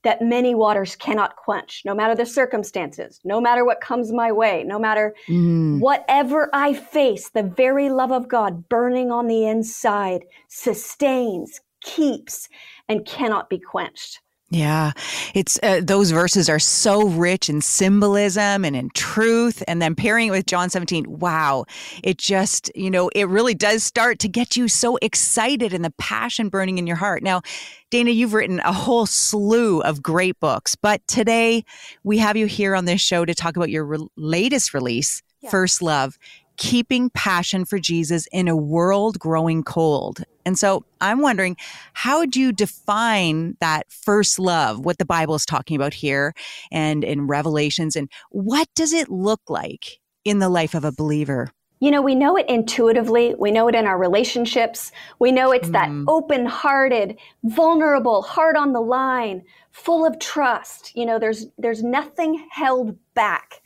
that 0.04 0.22
many 0.22 0.54
waters 0.54 0.94
cannot 0.94 1.34
quench 1.34 1.82
no 1.84 1.92
matter 1.92 2.14
the 2.14 2.24
circumstances 2.24 3.20
no 3.24 3.40
matter 3.40 3.64
what 3.64 3.80
comes 3.80 4.12
my 4.12 4.30
way 4.30 4.62
no 4.64 4.78
matter 4.78 5.12
mm. 5.28 5.80
whatever 5.80 6.48
i 6.52 6.72
face 6.72 7.30
the 7.30 7.42
very 7.42 7.90
love 7.90 8.12
of 8.12 8.28
God 8.28 8.68
burning 8.68 9.10
on 9.10 9.26
the 9.26 9.44
inside 9.44 10.24
sustains 10.46 11.60
keeps 11.82 12.48
and 12.88 13.04
cannot 13.04 13.50
be 13.50 13.58
quenched 13.58 14.20
Yeah, 14.48 14.92
it's 15.34 15.58
uh, 15.64 15.80
those 15.82 16.12
verses 16.12 16.48
are 16.48 16.60
so 16.60 17.08
rich 17.08 17.48
in 17.48 17.60
symbolism 17.60 18.64
and 18.64 18.76
in 18.76 18.90
truth, 18.90 19.60
and 19.66 19.82
then 19.82 19.96
pairing 19.96 20.28
it 20.28 20.30
with 20.30 20.46
John 20.46 20.70
17. 20.70 21.18
Wow, 21.18 21.64
it 22.04 22.16
just 22.16 22.70
you 22.76 22.88
know 22.88 23.08
it 23.08 23.28
really 23.28 23.54
does 23.54 23.82
start 23.82 24.20
to 24.20 24.28
get 24.28 24.56
you 24.56 24.68
so 24.68 24.98
excited 25.02 25.72
and 25.72 25.84
the 25.84 25.92
passion 25.98 26.48
burning 26.48 26.78
in 26.78 26.86
your 26.86 26.94
heart. 26.94 27.24
Now, 27.24 27.42
Dana, 27.90 28.12
you've 28.12 28.34
written 28.34 28.60
a 28.60 28.72
whole 28.72 29.06
slew 29.06 29.80
of 29.80 30.00
great 30.00 30.38
books, 30.38 30.76
but 30.76 31.04
today 31.08 31.64
we 32.04 32.18
have 32.18 32.36
you 32.36 32.46
here 32.46 32.76
on 32.76 32.84
this 32.84 33.00
show 33.00 33.24
to 33.24 33.34
talk 33.34 33.56
about 33.56 33.70
your 33.70 33.84
re- 33.84 34.06
latest 34.16 34.72
release, 34.74 35.22
yeah. 35.40 35.50
First 35.50 35.82
Love 35.82 36.18
keeping 36.56 37.10
passion 37.10 37.64
for 37.64 37.78
Jesus 37.78 38.26
in 38.32 38.48
a 38.48 38.56
world 38.56 39.18
growing 39.18 39.62
cold. 39.62 40.24
And 40.46 40.56
so 40.56 40.84
I'm 41.00 41.20
wondering, 41.20 41.56
how 41.92 42.24
do 42.24 42.40
you 42.40 42.52
define 42.52 43.56
that 43.60 43.90
first 43.90 44.38
love, 44.38 44.84
what 44.84 44.98
the 44.98 45.04
Bible 45.04 45.34
is 45.34 45.44
talking 45.44 45.76
about 45.76 45.92
here 45.92 46.32
and 46.70 47.02
in 47.02 47.26
Revelations, 47.26 47.96
and 47.96 48.08
what 48.30 48.68
does 48.76 48.92
it 48.92 49.10
look 49.10 49.40
like 49.48 49.98
in 50.24 50.38
the 50.38 50.48
life 50.48 50.74
of 50.74 50.84
a 50.84 50.92
believer? 50.92 51.50
You 51.80 51.90
know, 51.90 52.00
we 52.00 52.14
know 52.14 52.36
it 52.36 52.48
intuitively. 52.48 53.34
We 53.34 53.50
know 53.50 53.68
it 53.68 53.74
in 53.74 53.86
our 53.86 53.98
relationships. 53.98 54.92
We 55.18 55.30
know 55.30 55.52
it's 55.52 55.68
mm. 55.68 55.72
that 55.72 55.90
open 56.08 56.46
hearted, 56.46 57.18
vulnerable, 57.44 58.22
heart 58.22 58.56
on 58.56 58.72
the 58.72 58.80
line, 58.80 59.42
full 59.72 60.06
of 60.06 60.18
trust. 60.18 60.96
You 60.96 61.04
know, 61.04 61.18
there's, 61.18 61.46
there's 61.58 61.82
nothing 61.82 62.46
held 62.50 62.96
back. 63.14 63.60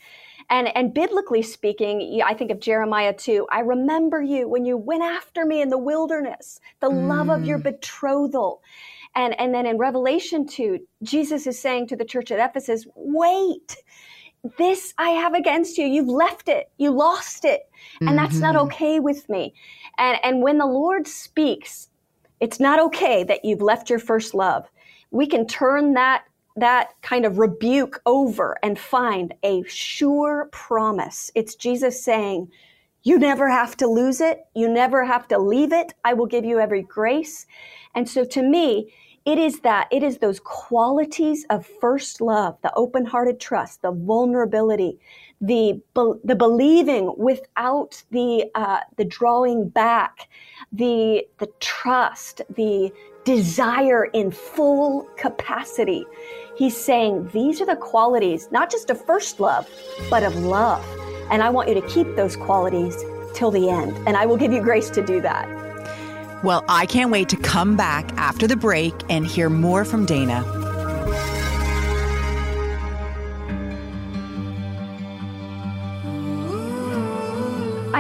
And, 0.50 0.76
and 0.76 0.92
biblically 0.92 1.42
speaking, 1.42 2.20
I 2.24 2.34
think 2.34 2.50
of 2.50 2.58
Jeremiah 2.58 3.14
2. 3.14 3.46
I 3.52 3.60
remember 3.60 4.20
you 4.20 4.48
when 4.48 4.64
you 4.64 4.76
went 4.76 5.02
after 5.02 5.46
me 5.46 5.62
in 5.62 5.68
the 5.68 5.78
wilderness, 5.78 6.60
the 6.80 6.90
mm. 6.90 7.08
love 7.08 7.30
of 7.30 7.44
your 7.44 7.58
mm. 7.58 7.64
betrothal. 7.64 8.60
And, 9.14 9.38
and 9.40 9.54
then 9.54 9.64
in 9.64 9.78
Revelation 9.78 10.46
2, 10.46 10.78
Jesus 11.04 11.46
is 11.46 11.58
saying 11.58 11.86
to 11.88 11.96
the 11.96 12.04
church 12.04 12.32
at 12.32 12.38
Ephesus, 12.38 12.86
wait, 12.96 13.76
this 14.58 14.94
I 14.98 15.10
have 15.10 15.34
against 15.34 15.78
you. 15.78 15.86
You've 15.86 16.08
left 16.08 16.48
it. 16.48 16.70
You 16.78 16.90
lost 16.90 17.44
it. 17.44 17.62
And 18.00 18.10
mm-hmm. 18.10 18.16
that's 18.18 18.38
not 18.38 18.54
mm-hmm. 18.54 18.66
okay 18.66 19.00
with 19.00 19.28
me. 19.28 19.54
And, 19.98 20.18
and 20.24 20.42
when 20.42 20.58
the 20.58 20.66
Lord 20.66 21.06
speaks, 21.06 21.88
it's 22.40 22.58
not 22.58 22.80
okay 22.80 23.22
that 23.24 23.44
you've 23.44 23.62
left 23.62 23.90
your 23.90 23.98
first 23.98 24.34
love. 24.34 24.68
We 25.10 25.26
can 25.26 25.46
turn 25.46 25.94
that 25.94 26.24
that 26.56 26.94
kind 27.02 27.24
of 27.24 27.38
rebuke 27.38 28.00
over 28.06 28.56
and 28.62 28.78
find 28.78 29.34
a 29.42 29.62
sure 29.64 30.48
promise. 30.52 31.30
It's 31.34 31.54
Jesus 31.54 32.02
saying, 32.02 32.50
You 33.02 33.18
never 33.18 33.48
have 33.48 33.76
to 33.78 33.86
lose 33.86 34.20
it. 34.20 34.44
You 34.54 34.68
never 34.68 35.04
have 35.04 35.28
to 35.28 35.38
leave 35.38 35.72
it. 35.72 35.94
I 36.04 36.14
will 36.14 36.26
give 36.26 36.44
you 36.44 36.58
every 36.58 36.82
grace. 36.82 37.46
And 37.94 38.08
so 38.08 38.24
to 38.24 38.42
me, 38.42 38.92
it 39.26 39.38
is 39.38 39.60
that, 39.60 39.86
it 39.92 40.02
is 40.02 40.18
those 40.18 40.40
qualities 40.40 41.44
of 41.50 41.66
first 41.66 42.20
love, 42.20 42.56
the 42.62 42.72
open 42.74 43.04
hearted 43.04 43.38
trust, 43.38 43.82
the 43.82 43.92
vulnerability, 43.92 44.98
the, 45.42 45.80
the 46.24 46.34
believing 46.34 47.14
without 47.18 48.02
the, 48.10 48.50
uh, 48.54 48.80
the 48.96 49.04
drawing 49.04 49.68
back, 49.68 50.28
the, 50.72 51.26
the 51.38 51.50
trust, 51.60 52.40
the 52.56 52.90
desire 53.36 54.06
in 54.06 54.32
full 54.32 55.04
capacity. 55.16 56.04
He's 56.56 56.76
saying 56.76 57.30
these 57.32 57.60
are 57.60 57.66
the 57.66 57.76
qualities, 57.76 58.48
not 58.50 58.72
just 58.72 58.90
of 58.90 59.00
first 59.04 59.38
love, 59.38 59.68
but 60.10 60.24
of 60.24 60.34
love. 60.36 60.84
And 61.30 61.40
I 61.40 61.48
want 61.48 61.68
you 61.68 61.74
to 61.80 61.86
keep 61.86 62.16
those 62.16 62.34
qualities 62.34 62.96
till 63.32 63.52
the 63.52 63.70
end. 63.70 63.96
And 64.08 64.16
I 64.16 64.26
will 64.26 64.36
give 64.36 64.52
you 64.52 64.60
grace 64.60 64.90
to 64.90 65.02
do 65.06 65.20
that. 65.20 65.46
Well, 66.42 66.64
I 66.68 66.86
can't 66.86 67.12
wait 67.12 67.28
to 67.28 67.36
come 67.36 67.76
back 67.76 68.10
after 68.16 68.48
the 68.48 68.56
break 68.56 68.94
and 69.08 69.24
hear 69.24 69.48
more 69.48 69.84
from 69.84 70.06
Dana. 70.06 70.42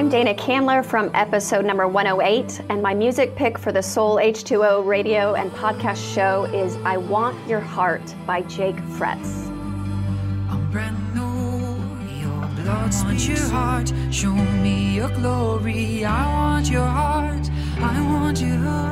I'm 0.00 0.08
Dana 0.08 0.32
Candler 0.32 0.82
from 0.82 1.10
episode 1.12 1.66
number 1.66 1.86
108, 1.86 2.62
and 2.70 2.82
my 2.82 2.94
music 2.94 3.36
pick 3.36 3.58
for 3.58 3.70
the 3.70 3.82
Soul 3.82 4.16
H2O 4.16 4.86
radio 4.86 5.34
and 5.34 5.50
podcast 5.50 6.14
show 6.14 6.44
is 6.44 6.74
I 6.86 6.96
Want 6.96 7.36
Your 7.46 7.60
Heart 7.60 8.14
by 8.26 8.40
Jake 8.40 8.76
Fretz. 8.96 9.46
I'm 10.48 10.70
brand 10.70 10.96
new, 11.14 11.20
your 12.18 12.48
blood 12.64 12.94
want 13.04 13.28
your 13.28 13.46
heart, 13.50 13.92
show 14.10 14.32
me 14.32 14.94
your 14.94 15.10
glory. 15.10 16.02
I 16.06 16.26
want 16.28 16.70
your 16.70 16.86
heart, 16.86 17.50
I 17.78 18.00
want 18.00 18.40
your 18.40 18.56
heart. 18.56 18.90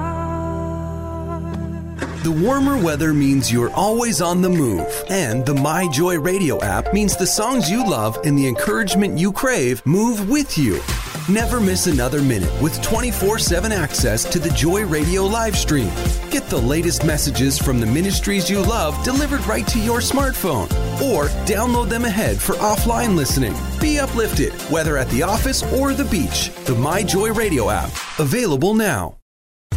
The 2.22 2.32
warmer 2.32 2.76
weather 2.76 3.14
means 3.14 3.50
you're 3.50 3.72
always 3.72 4.20
on 4.20 4.42
the 4.42 4.50
move, 4.50 5.04
and 5.08 5.46
the 5.46 5.54
My 5.54 5.88
Joy 5.88 6.18
Radio 6.20 6.62
app 6.62 6.92
means 6.92 7.16
the 7.16 7.26
songs 7.26 7.70
you 7.70 7.88
love 7.88 8.18
and 8.26 8.36
the 8.38 8.46
encouragement 8.46 9.18
you 9.18 9.32
crave 9.32 9.80
move 9.86 10.28
with 10.28 10.58
you. 10.58 10.82
Never 11.28 11.60
miss 11.60 11.86
another 11.88 12.22
minute 12.22 12.50
with 12.62 12.80
24 12.80 13.38
7 13.38 13.70
access 13.70 14.24
to 14.32 14.38
the 14.38 14.48
Joy 14.50 14.86
Radio 14.86 15.26
live 15.26 15.58
stream. 15.58 15.90
Get 16.30 16.48
the 16.48 16.56
latest 16.56 17.04
messages 17.04 17.58
from 17.58 17.80
the 17.80 17.86
ministries 17.86 18.48
you 18.48 18.62
love 18.62 19.04
delivered 19.04 19.46
right 19.46 19.66
to 19.66 19.78
your 19.78 19.98
smartphone, 19.98 20.70
or 21.02 21.26
download 21.44 21.90
them 21.90 22.06
ahead 22.06 22.38
for 22.38 22.54
offline 22.54 23.14
listening. 23.14 23.54
Be 23.78 23.98
uplifted, 23.98 24.54
whether 24.70 24.96
at 24.96 25.10
the 25.10 25.22
office 25.22 25.62
or 25.74 25.92
the 25.92 26.06
beach. 26.06 26.50
The 26.64 26.74
My 26.74 27.02
Joy 27.02 27.30
Radio 27.34 27.68
app, 27.68 27.90
available 28.18 28.72
now. 28.72 29.18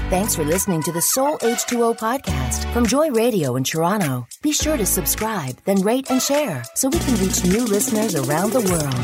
Thanks 0.10 0.36
for 0.36 0.46
listening 0.46 0.82
to 0.84 0.94
the 0.94 1.02
Soul 1.02 1.38
H2O 1.40 1.98
podcast 1.98 2.72
from 2.72 2.86
Joy 2.86 3.12
Radio 3.12 3.58
in 3.58 3.66
Toronto. 3.66 4.26
Be 4.42 4.54
sure 4.54 4.78
to 4.78 4.86
subscribe, 4.86 5.58
then 5.66 5.82
rate 5.82 6.10
and 6.10 6.22
share 6.22 6.64
so 6.76 6.88
we 6.88 7.00
can 7.00 7.16
reach 7.16 7.44
new 7.44 7.66
listeners 7.66 8.16
around 8.16 8.54
the 8.54 8.62
world. 8.72 8.96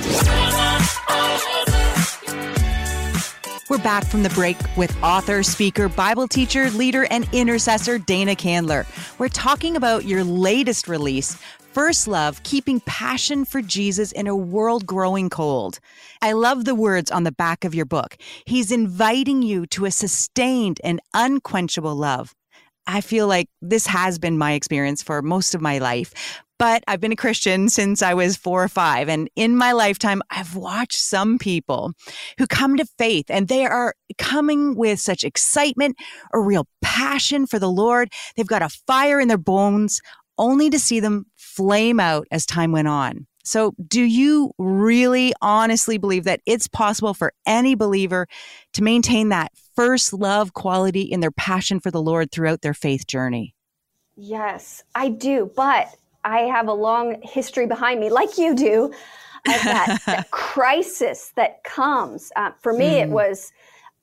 We're 3.70 3.80
back 3.80 4.06
from 4.06 4.24
the 4.24 4.30
break 4.30 4.56
with 4.78 4.96
author, 5.04 5.44
speaker, 5.44 5.90
Bible 5.90 6.26
teacher, 6.26 6.70
leader, 6.70 7.06
and 7.12 7.28
intercessor 7.34 7.98
Dana 7.98 8.34
Candler. 8.34 8.86
We're 9.20 9.28
talking 9.28 9.76
about 9.76 10.06
your 10.06 10.24
latest 10.24 10.88
release, 10.88 11.38
First 11.74 12.08
Love, 12.08 12.42
keeping 12.44 12.80
passion 12.86 13.44
for 13.44 13.62
Jesus 13.62 14.14
in 14.14 14.26
a 14.26 14.36
world 14.38 14.86
growing 14.86 15.30
cold. 15.30 15.80
I 16.22 16.32
love 16.32 16.64
the 16.64 16.76
words 16.76 17.12
on 17.12 17.26
the 17.26 17.32
back 17.34 17.66
of 17.66 17.76
your 17.76 17.86
book. 17.86 18.16
He's 18.46 18.72
inviting 18.72 19.42
you 19.42 19.66
to 19.68 19.84
a 19.84 19.92
sustained 19.92 20.80
and 20.82 21.02
unquenchable 21.14 21.96
love. 21.96 22.34
I 22.88 23.02
feel 23.02 23.28
like 23.28 23.50
this 23.62 23.86
has 23.88 24.18
been 24.18 24.38
my 24.38 24.54
experience 24.54 25.04
for 25.04 25.22
most 25.22 25.54
of 25.54 25.60
my 25.60 25.80
life. 25.80 26.14
But 26.60 26.84
I've 26.88 27.00
been 27.00 27.12
a 27.12 27.18
Christian 27.18 27.70
since 27.70 28.02
I 28.02 28.14
was 28.14 28.36
four 28.36 28.64
or 28.64 28.68
five. 28.68 29.10
And 29.10 29.30
in 29.36 29.56
my 29.56 29.74
lifetime, 29.74 30.22
I've 30.32 30.56
watched 30.56 30.98
some 30.98 31.38
people 31.38 31.94
who 32.38 32.48
come 32.48 32.78
to 32.78 32.86
faith 32.98 33.26
and 33.30 33.48
they 33.48 33.66
are 33.66 33.94
coming 34.18 34.76
with 34.76 35.00
such 35.00 35.24
excitement, 35.24 35.98
a 36.34 36.40
real 36.40 36.68
passion 36.82 37.46
for 37.46 37.60
the 37.60 37.70
Lord. 37.70 38.12
They've 38.36 38.48
got 38.48 38.64
a 38.64 38.70
fire 38.70 39.20
in 39.20 39.28
their 39.28 39.38
bones, 39.38 40.02
only 40.38 40.70
to 40.70 40.80
see 40.80 41.00
them 41.00 41.26
flame 41.36 42.00
out 42.00 42.28
as 42.32 42.46
time 42.46 42.72
went 42.72 42.88
on. 42.88 43.28
So, 43.44 43.74
do 43.88 44.02
you 44.02 44.52
really 44.58 45.34
honestly 45.42 45.98
believe 45.98 46.26
that 46.26 46.42
it's 46.46 46.68
possible 46.68 47.14
for 47.14 47.32
any 47.46 47.76
believer 47.76 48.28
to 48.74 48.84
maintain 48.84 49.30
that 49.30 49.54
first 49.74 50.12
love 50.12 50.54
quality 50.54 51.04
in 51.04 51.22
their 51.22 51.32
passion 51.32 51.80
for 51.80 51.90
the 51.90 52.02
Lord 52.02 52.30
throughout 52.30 52.62
their 52.62 52.74
faith 52.74 53.08
journey? 53.08 53.56
Yes, 54.18 54.84
I 54.96 55.08
do. 55.08 55.50
But 55.56 55.96
I 56.24 56.42
have 56.42 56.68
a 56.68 56.74
long 56.74 57.22
history 57.22 57.68
behind 57.68 58.00
me, 58.00 58.10
like 58.10 58.38
you 58.38 58.56
do, 58.56 58.86
of 58.86 59.64
that, 59.64 60.02
that 60.06 60.32
crisis 60.32 61.32
that 61.36 61.64
comes. 61.64 62.32
Uh, 62.36 62.52
for 62.62 62.74
me, 62.74 62.86
mm. 62.86 63.04
it 63.04 63.10
was 63.10 63.52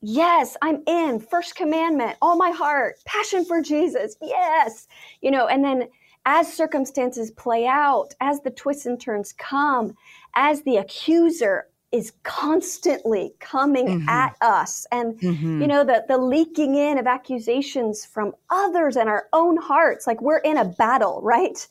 yes, 0.01 0.57
I'm 0.61 0.83
in, 0.87 1.19
first 1.19 1.57
commandment, 1.57 2.17
all 2.21 2.37
my 2.37 2.51
heart, 2.51 2.97
passion 3.07 3.45
for 3.45 3.63
Jesus, 3.63 4.17
yes. 4.21 4.87
You 5.23 5.31
know, 5.31 5.47
and 5.47 5.65
then 5.65 5.89
as 6.27 6.53
circumstances 6.53 7.31
play 7.31 7.67
out, 7.67 8.15
as 8.21 8.41
the 8.41 8.51
twists 8.51 8.87
and 8.87 9.01
turns 9.01 9.33
come, 9.33 9.97
as 10.35 10.63
the 10.63 10.77
accuser 10.77 11.67
is 11.95 12.13
constantly 12.25 13.35
coming 13.39 13.87
mm-hmm. 13.87 14.09
at 14.09 14.35
us 14.41 14.85
and 14.91 15.17
mm-hmm. 15.21 15.63
you 15.63 15.69
know 15.69 15.85
the 15.85 16.05
the 16.09 16.19
leaking 16.19 16.75
in 16.75 16.99
of 16.99 17.07
accusations 17.07 18.05
from 18.05 18.35
others 18.51 18.97
and 18.97 19.09
our 19.09 19.29
own 19.33 19.57
hearts 19.57 20.05
like 20.05 20.21
we're 20.21 20.39
in 20.39 20.57
a 20.57 20.65
battle 20.65 21.21
right 21.23 21.69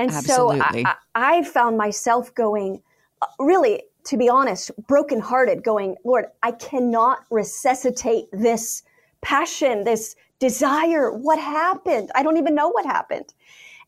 and 0.00 0.10
Absolutely. 0.10 0.58
so 0.58 0.64
I, 0.64 0.96
I, 1.14 1.38
I 1.38 1.42
found 1.44 1.76
myself 1.76 2.34
going 2.34 2.82
uh, 3.22 3.26
really 3.38 3.82
to 4.04 4.16
be 4.16 4.28
honest 4.28 4.70
brokenhearted 4.86 5.62
going 5.62 5.96
lord 6.04 6.26
i 6.42 6.52
cannot 6.52 7.20
resuscitate 7.30 8.26
this 8.32 8.82
passion 9.22 9.84
this 9.84 10.16
desire 10.38 11.12
what 11.12 11.38
happened 11.38 12.10
i 12.14 12.22
don't 12.22 12.38
even 12.38 12.54
know 12.54 12.68
what 12.68 12.86
happened 12.86 13.34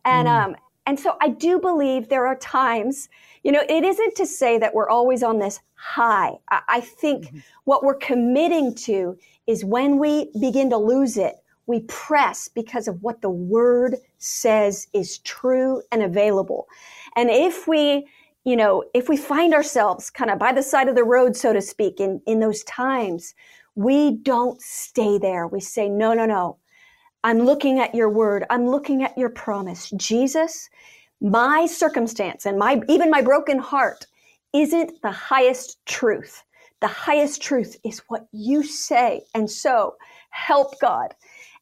and 0.04 0.28
mm. 0.28 0.44
um, 0.44 0.56
and 0.86 0.98
so 0.98 1.16
I 1.20 1.28
do 1.28 1.60
believe 1.60 2.08
there 2.08 2.26
are 2.26 2.36
times, 2.36 3.08
you 3.44 3.52
know, 3.52 3.62
it 3.68 3.84
isn't 3.84 4.16
to 4.16 4.26
say 4.26 4.58
that 4.58 4.74
we're 4.74 4.88
always 4.88 5.22
on 5.22 5.38
this 5.38 5.60
high. 5.74 6.32
I, 6.50 6.62
I 6.68 6.80
think 6.80 7.26
mm-hmm. 7.26 7.38
what 7.64 7.84
we're 7.84 7.94
committing 7.94 8.74
to 8.86 9.16
is 9.46 9.64
when 9.64 9.98
we 9.98 10.30
begin 10.40 10.70
to 10.70 10.76
lose 10.76 11.16
it, 11.16 11.36
We 11.66 11.80
press 11.80 12.48
because 12.48 12.88
of 12.88 13.02
what 13.02 13.22
the 13.22 13.30
word 13.30 13.96
says 14.18 14.88
is 14.92 15.18
true 15.18 15.82
and 15.92 16.02
available. 16.02 16.66
And 17.16 17.30
if 17.30 17.68
we, 17.68 18.06
you 18.44 18.56
know, 18.56 18.84
if 18.94 19.08
we 19.08 19.16
find 19.16 19.54
ourselves 19.54 20.10
kind 20.10 20.30
of 20.30 20.38
by 20.38 20.52
the 20.52 20.62
side 20.62 20.88
of 20.88 20.96
the 20.96 21.04
road, 21.04 21.36
so 21.36 21.52
to 21.52 21.62
speak, 21.62 22.00
in, 22.00 22.20
in 22.26 22.40
those 22.40 22.64
times, 22.64 23.34
we 23.74 24.16
don't 24.18 24.60
stay 24.60 25.18
there. 25.18 25.46
We 25.46 25.60
say, 25.60 25.88
no, 25.88 26.12
no, 26.14 26.26
no. 26.26 26.58
I'm 27.24 27.38
looking 27.38 27.78
at 27.78 27.94
your 27.94 28.08
word. 28.08 28.44
I'm 28.50 28.66
looking 28.66 29.04
at 29.04 29.16
your 29.16 29.30
promise. 29.30 29.90
Jesus, 29.90 30.68
my 31.20 31.66
circumstance 31.66 32.46
and 32.46 32.58
my, 32.58 32.82
even 32.88 33.10
my 33.10 33.22
broken 33.22 33.58
heart 33.58 34.06
isn't 34.52 35.00
the 35.02 35.12
highest 35.12 35.84
truth. 35.86 36.42
The 36.80 36.88
highest 36.88 37.40
truth 37.40 37.76
is 37.84 38.02
what 38.08 38.26
you 38.32 38.64
say. 38.64 39.22
And 39.34 39.48
so 39.48 39.94
help 40.30 40.78
God. 40.80 41.14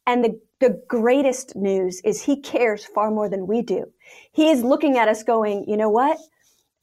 And 0.07 0.23
the, 0.23 0.39
the 0.59 0.81
greatest 0.87 1.55
news 1.55 2.01
is 2.03 2.21
he 2.21 2.39
cares 2.39 2.85
far 2.85 3.11
more 3.11 3.29
than 3.29 3.47
we 3.47 3.61
do. 3.61 3.85
He 4.31 4.49
is 4.49 4.63
looking 4.63 4.97
at 4.97 5.07
us 5.07 5.23
going, 5.23 5.65
you 5.67 5.77
know 5.77 5.89
what? 5.89 6.17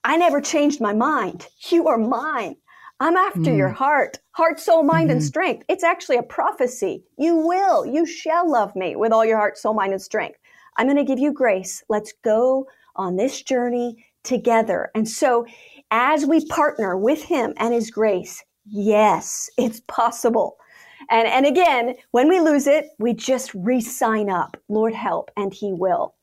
I 0.04 0.16
never 0.16 0.40
changed 0.40 0.80
my 0.80 0.92
mind. 0.92 1.46
You 1.70 1.88
are 1.88 1.98
mine. 1.98 2.56
I'm 3.00 3.16
after 3.16 3.50
mm. 3.50 3.56
your 3.56 3.68
heart, 3.68 4.18
heart, 4.32 4.58
soul, 4.58 4.82
mind, 4.82 5.10
mm-hmm. 5.10 5.18
and 5.18 5.24
strength. 5.24 5.64
It's 5.68 5.84
actually 5.84 6.16
a 6.16 6.22
prophecy. 6.22 7.04
You 7.16 7.36
will, 7.36 7.86
you 7.86 8.06
shall 8.06 8.50
love 8.50 8.74
me 8.74 8.96
with 8.96 9.12
all 9.12 9.24
your 9.24 9.36
heart, 9.36 9.58
soul, 9.58 9.74
mind, 9.74 9.92
and 9.92 10.02
strength. 10.02 10.38
I'm 10.76 10.86
going 10.86 10.96
to 10.96 11.04
give 11.04 11.18
you 11.18 11.32
grace. 11.32 11.82
Let's 11.88 12.12
go 12.24 12.66
on 12.96 13.16
this 13.16 13.42
journey 13.42 14.04
together. 14.24 14.90
And 14.94 15.08
so 15.08 15.46
as 15.90 16.26
we 16.26 16.44
partner 16.46 16.96
with 16.96 17.22
him 17.22 17.54
and 17.58 17.72
his 17.72 17.90
grace, 17.90 18.42
yes, 18.64 19.48
it's 19.56 19.80
possible. 19.86 20.56
And, 21.10 21.26
and 21.26 21.46
again, 21.46 21.94
when 22.10 22.28
we 22.28 22.40
lose 22.40 22.66
it, 22.66 22.90
we 22.98 23.14
just 23.14 23.52
re 23.54 23.80
sign 23.80 24.28
up. 24.30 24.56
Lord 24.68 24.94
help, 24.94 25.30
and 25.36 25.52
he 25.52 25.72
will. 25.72 26.14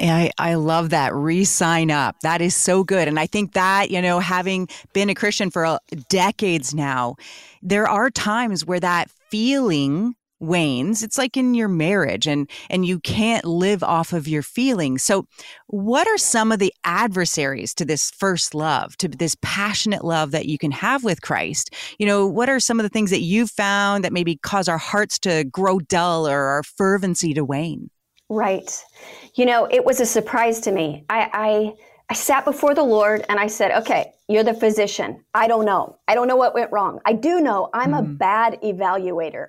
I, 0.00 0.30
I 0.38 0.54
love 0.54 0.90
that. 0.90 1.14
Re 1.14 1.44
sign 1.44 1.90
up. 1.90 2.16
That 2.22 2.40
is 2.40 2.54
so 2.54 2.84
good. 2.84 3.08
And 3.08 3.18
I 3.18 3.26
think 3.26 3.52
that, 3.54 3.90
you 3.90 4.00
know, 4.00 4.20
having 4.20 4.68
been 4.92 5.10
a 5.10 5.14
Christian 5.14 5.50
for 5.50 5.64
uh, 5.64 5.78
decades 6.08 6.72
now, 6.74 7.16
there 7.62 7.88
are 7.88 8.10
times 8.10 8.64
where 8.64 8.80
that 8.80 9.10
feeling 9.30 10.14
wanes 10.40 11.02
it's 11.02 11.18
like 11.18 11.36
in 11.36 11.54
your 11.54 11.68
marriage 11.68 12.26
and 12.26 12.48
and 12.70 12.86
you 12.86 13.00
can't 13.00 13.44
live 13.44 13.82
off 13.82 14.12
of 14.12 14.28
your 14.28 14.42
feelings 14.42 15.02
so 15.02 15.26
what 15.66 16.06
are 16.06 16.18
some 16.18 16.52
of 16.52 16.58
the 16.58 16.72
adversaries 16.84 17.74
to 17.74 17.84
this 17.84 18.10
first 18.12 18.54
love 18.54 18.96
to 18.96 19.08
this 19.08 19.36
passionate 19.42 20.04
love 20.04 20.30
that 20.30 20.46
you 20.46 20.58
can 20.58 20.70
have 20.70 21.04
with 21.04 21.22
christ 21.22 21.74
you 21.98 22.06
know 22.06 22.26
what 22.26 22.48
are 22.48 22.60
some 22.60 22.78
of 22.78 22.84
the 22.84 22.88
things 22.88 23.10
that 23.10 23.22
you've 23.22 23.50
found 23.50 24.04
that 24.04 24.12
maybe 24.12 24.36
cause 24.36 24.68
our 24.68 24.78
hearts 24.78 25.18
to 25.18 25.44
grow 25.44 25.78
dull 25.78 26.26
or 26.26 26.44
our 26.44 26.62
fervency 26.62 27.34
to 27.34 27.44
wane 27.44 27.90
Right. 28.28 28.84
You 29.34 29.46
know, 29.46 29.66
it 29.70 29.84
was 29.84 30.00
a 30.00 30.06
surprise 30.06 30.60
to 30.60 30.72
me. 30.72 31.04
I, 31.08 31.30
I, 31.32 31.74
I 32.10 32.14
sat 32.14 32.44
before 32.44 32.74
the 32.74 32.82
Lord 32.82 33.24
and 33.28 33.38
I 33.38 33.48
said, 33.48 33.70
okay, 33.82 34.14
you're 34.28 34.44
the 34.44 34.54
physician. 34.54 35.24
I 35.34 35.46
don't 35.46 35.66
know. 35.66 35.98
I 36.08 36.14
don't 36.14 36.26
know 36.26 36.36
what 36.36 36.54
went 36.54 36.72
wrong. 36.72 37.00
I 37.04 37.12
do 37.12 37.40
know 37.40 37.68
I'm 37.74 37.92
mm. 37.92 37.98
a 37.98 38.02
bad 38.02 38.58
evaluator. 38.62 39.46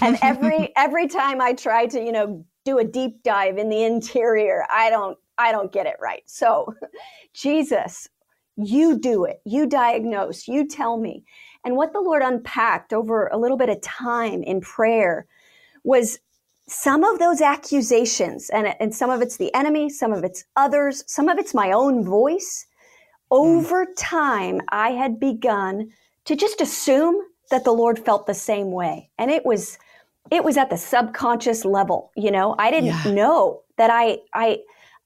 and 0.02 0.18
every 0.22 0.72
every 0.76 1.06
time 1.06 1.40
I 1.40 1.52
try 1.52 1.86
to, 1.86 2.00
you 2.00 2.12
know, 2.12 2.44
do 2.64 2.78
a 2.78 2.84
deep 2.84 3.22
dive 3.22 3.58
in 3.58 3.68
the 3.68 3.84
interior, 3.84 4.64
I 4.70 4.90
don't 4.90 5.16
I 5.38 5.52
don't 5.52 5.70
get 5.70 5.86
it 5.86 5.96
right. 6.00 6.22
So, 6.26 6.74
Jesus, 7.32 8.08
you 8.56 8.98
do 8.98 9.24
it. 9.24 9.40
You 9.44 9.66
diagnose, 9.66 10.48
you 10.48 10.66
tell 10.66 10.98
me. 10.98 11.24
And 11.64 11.76
what 11.76 11.92
the 11.92 12.00
Lord 12.00 12.22
unpacked 12.22 12.92
over 12.92 13.28
a 13.28 13.38
little 13.38 13.56
bit 13.56 13.68
of 13.68 13.80
time 13.82 14.42
in 14.42 14.60
prayer 14.60 15.26
was 15.84 16.18
some 16.68 17.04
of 17.04 17.18
those 17.18 17.40
accusations, 17.40 18.50
and, 18.50 18.74
and 18.80 18.94
some 18.94 19.10
of 19.10 19.22
it's 19.22 19.36
the 19.36 19.54
enemy, 19.54 19.88
some 19.88 20.12
of 20.12 20.24
it's 20.24 20.44
others, 20.56 21.04
some 21.06 21.28
of 21.28 21.38
it's 21.38 21.54
my 21.54 21.70
own 21.72 22.04
voice. 22.04 22.66
Hmm. 23.30 23.36
Over 23.36 23.86
time, 23.96 24.60
I 24.68 24.90
had 24.90 25.20
begun 25.20 25.90
to 26.24 26.36
just 26.36 26.60
assume 26.60 27.16
that 27.50 27.64
the 27.64 27.72
Lord 27.72 27.98
felt 27.98 28.26
the 28.26 28.34
same 28.34 28.72
way. 28.72 29.10
And 29.18 29.30
it 29.30 29.46
was, 29.46 29.78
it 30.32 30.42
was 30.42 30.56
at 30.56 30.70
the 30.70 30.76
subconscious 30.76 31.64
level. 31.64 32.10
You 32.16 32.32
know, 32.32 32.56
I 32.58 32.70
didn't 32.70 32.86
yeah. 32.86 33.12
know 33.12 33.62
that 33.78 33.90
I, 33.90 34.18
I, 34.34 34.58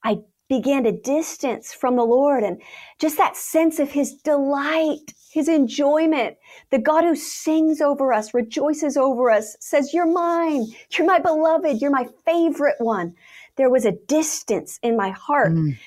I 0.03 0.21
began 0.51 0.83
to 0.83 0.91
distance 0.91 1.73
from 1.73 1.95
the 1.95 2.03
Lord 2.03 2.43
and 2.43 2.61
just 2.99 3.17
that 3.17 3.37
sense 3.37 3.79
of 3.79 3.89
his 3.89 4.15
delight, 4.15 5.13
his 5.31 5.47
enjoyment. 5.47 6.35
The 6.71 6.77
God 6.77 7.05
who 7.05 7.15
sings 7.15 7.79
over 7.79 8.11
us, 8.11 8.33
rejoices 8.33 8.97
over 8.97 9.31
us, 9.31 9.55
says, 9.61 9.93
You're 9.93 10.11
mine. 10.11 10.67
You're 10.91 11.07
my 11.07 11.19
beloved. 11.19 11.81
You're 11.81 11.89
my 11.89 12.05
favorite 12.25 12.75
one. 12.79 13.15
There 13.55 13.69
was 13.69 13.85
a 13.85 13.93
distance 13.93 14.77
in 14.83 14.97
my 14.97 15.11
heart. 15.11 15.53
Mm. 15.53 15.77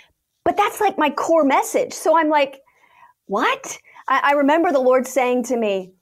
But 0.47 0.57
that's 0.57 0.81
like 0.81 0.97
my 0.97 1.11
core 1.11 1.45
message. 1.45 1.93
So 1.93 2.17
I'm 2.17 2.31
like, 2.31 2.63
What? 3.27 3.79
I, 4.09 4.31
I 4.31 4.33
remember 4.33 4.73
the 4.73 4.79
Lord 4.81 5.07
saying 5.07 5.43
to 5.45 5.59
me, 5.59 5.93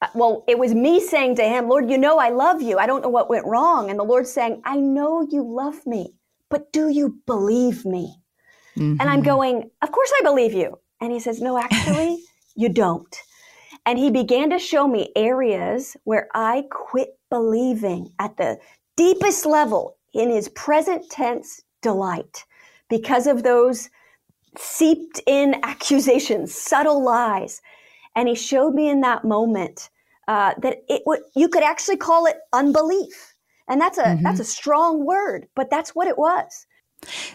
uh, 0.00 0.08
well, 0.14 0.44
it 0.46 0.60
was 0.60 0.74
me 0.74 1.00
saying 1.00 1.36
to 1.36 1.42
him, 1.44 1.68
Lord, 1.68 1.90
you 1.90 1.98
know 1.98 2.18
I 2.18 2.28
love 2.28 2.62
you. 2.62 2.78
I 2.78 2.86
don't 2.86 3.02
know 3.02 3.08
what 3.08 3.28
went 3.28 3.46
wrong. 3.46 3.90
And 3.90 3.98
the 3.98 4.04
Lord 4.04 4.28
saying, 4.28 4.62
I 4.64 4.76
know 4.76 5.26
you 5.28 5.42
love 5.42 5.84
me 5.86 6.14
but 6.50 6.72
do 6.72 6.88
you 6.88 7.18
believe 7.26 7.84
me? 7.84 8.22
Mm-hmm. 8.76 9.00
And 9.00 9.02
I'm 9.02 9.20
mm-hmm. 9.20 9.26
going, 9.26 9.70
Of 9.82 9.92
course 9.92 10.12
I 10.18 10.22
believe 10.22 10.52
you. 10.52 10.78
And 11.00 11.12
he 11.12 11.20
says, 11.20 11.40
No, 11.40 11.58
actually, 11.58 12.22
you 12.56 12.68
don't. 12.68 13.14
And 13.84 13.98
he 13.98 14.10
began 14.10 14.50
to 14.50 14.58
show 14.58 14.88
me 14.88 15.12
areas 15.14 15.96
where 16.04 16.28
I 16.34 16.64
quit 16.70 17.18
believing 17.30 18.12
at 18.18 18.36
the 18.36 18.58
deepest 18.96 19.46
level 19.46 19.96
in 20.12 20.30
his 20.30 20.48
present 20.50 21.08
tense 21.10 21.62
delight 21.82 22.44
because 22.88 23.26
of 23.26 23.42
those 23.42 23.88
seeped 24.58 25.20
in 25.26 25.56
accusations, 25.62 26.54
subtle 26.54 27.02
lies. 27.04 27.62
And 28.16 28.28
he 28.28 28.34
showed 28.34 28.74
me 28.74 28.88
in 28.88 29.02
that 29.02 29.24
moment 29.24 29.90
uh, 30.26 30.54
that 30.62 30.78
it 30.88 31.02
would 31.06 31.20
you 31.36 31.48
could 31.48 31.62
actually 31.62 31.96
call 31.96 32.26
it 32.26 32.38
unbelief. 32.52 33.35
And 33.68 33.80
that's 33.80 33.98
a 33.98 34.04
mm-hmm. 34.04 34.22
that's 34.22 34.40
a 34.40 34.44
strong 34.44 35.04
word, 35.04 35.46
but 35.54 35.70
that's 35.70 35.94
what 35.94 36.08
it 36.08 36.18
was. 36.18 36.66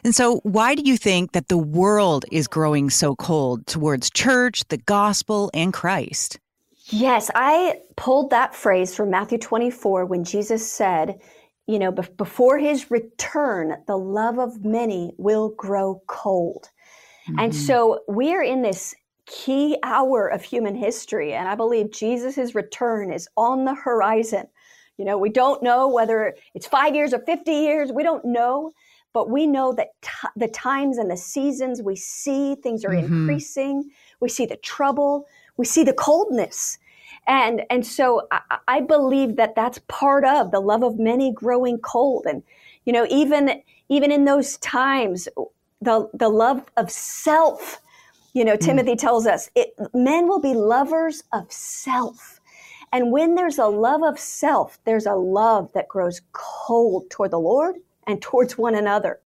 And 0.04 0.16
so, 0.16 0.38
why 0.44 0.76
do 0.76 0.82
you 0.84 0.98
think 0.98 1.34
that 1.34 1.48
the 1.48 1.58
world 1.58 2.26
is 2.32 2.48
growing 2.48 2.90
so 2.90 3.16
cold 3.16 3.68
towards 3.68 4.10
church, 4.10 4.64
the 4.70 4.78
gospel, 4.78 5.52
and 5.54 5.74
Christ? 5.74 6.40
Yes, 6.86 7.30
I 7.36 7.80
pulled 7.96 8.32
that 8.32 8.56
phrase 8.56 8.96
from 8.96 9.12
Matthew 9.12 9.38
24 9.38 10.06
when 10.06 10.24
Jesus 10.24 10.70
said, 10.70 11.20
you 11.68 11.80
know, 11.80 11.92
before 11.92 12.58
his 12.58 12.92
return, 12.92 13.78
the 13.88 13.98
love 13.98 14.40
of 14.40 14.66
many 14.66 15.14
will 15.18 15.50
grow 15.50 16.02
cold. 16.08 16.70
Mm-hmm. 17.28 17.40
And 17.40 17.56
so 17.56 18.02
we're 18.08 18.44
in 18.44 18.62
this 18.62 18.94
key 19.26 19.78
hour 19.84 20.28
of 20.28 20.44
human 20.44 20.76
history. 20.76 21.34
And 21.34 21.48
I 21.48 21.56
believe 21.56 21.92
Jesus' 21.92 22.54
return 22.56 23.14
is 23.14 23.30
on 23.38 23.64
the 23.64 23.76
horizon. 23.76 24.48
You 25.02 25.06
know, 25.06 25.18
we 25.18 25.30
don't 25.30 25.64
know 25.64 25.88
whether 25.88 26.36
it's 26.54 26.68
five 26.68 26.94
years 26.94 27.12
or 27.12 27.18
50 27.18 27.52
years. 27.52 27.92
We 27.92 28.04
don't 28.04 28.24
know. 28.24 28.72
But 29.14 29.32
we 29.32 29.48
know 29.48 29.74
that 29.74 30.00
t- 30.04 30.28
the 30.36 30.48
times 30.48 31.00
and 31.00 31.10
the 31.10 31.18
seasons 31.18 31.82
we 31.82 31.96
see 31.96 32.54
things 32.54 32.86
are 32.86 32.90
mm-hmm. 32.90 33.22
increasing. 33.22 33.90
We 34.20 34.30
see 34.30 34.46
the 34.46 34.58
trouble. 34.58 35.26
We 35.58 35.66
see 35.66 35.84
the 35.84 35.94
coldness. 35.94 36.78
And, 37.26 37.64
and 37.72 37.84
so 37.84 38.28
I, 38.30 38.60
I 38.68 38.82
believe 38.82 39.38
that 39.38 39.56
that's 39.56 39.80
part 39.88 40.24
of 40.24 40.52
the 40.52 40.60
love 40.60 40.84
of 40.84 41.00
many 41.00 41.34
growing 41.34 41.80
cold. 41.80 42.28
And, 42.28 42.44
you 42.86 42.94
know, 42.94 43.08
even, 43.10 43.64
even 43.90 44.12
in 44.12 44.26
those 44.26 44.58
times, 44.58 45.28
the, 45.82 46.08
the 46.14 46.30
love 46.30 46.64
of 46.78 46.92
self, 46.92 47.82
you 48.34 48.46
know, 48.46 48.56
mm. 48.56 48.60
Timothy 48.60 48.96
tells 48.96 49.26
us 49.26 49.50
it, 49.56 49.74
men 49.96 50.28
will 50.28 50.42
be 50.42 50.54
lovers 50.54 51.24
of 51.34 51.52
self. 51.52 52.40
And 52.92 53.12
when 53.12 53.36
there's 53.36 53.58
a 53.58 53.68
love 53.68 54.04
of 54.04 54.20
self, 54.20 54.78
there's 54.84 55.06
a 55.06 55.16
love 55.16 55.72
that 55.74 55.88
grows 55.88 56.22
cold 56.34 57.10
toward 57.10 57.32
the 57.32 57.40
Lord 57.40 57.78
and 58.06 58.22
towards 58.22 58.58
one 58.58 58.76
another. 58.76 59.20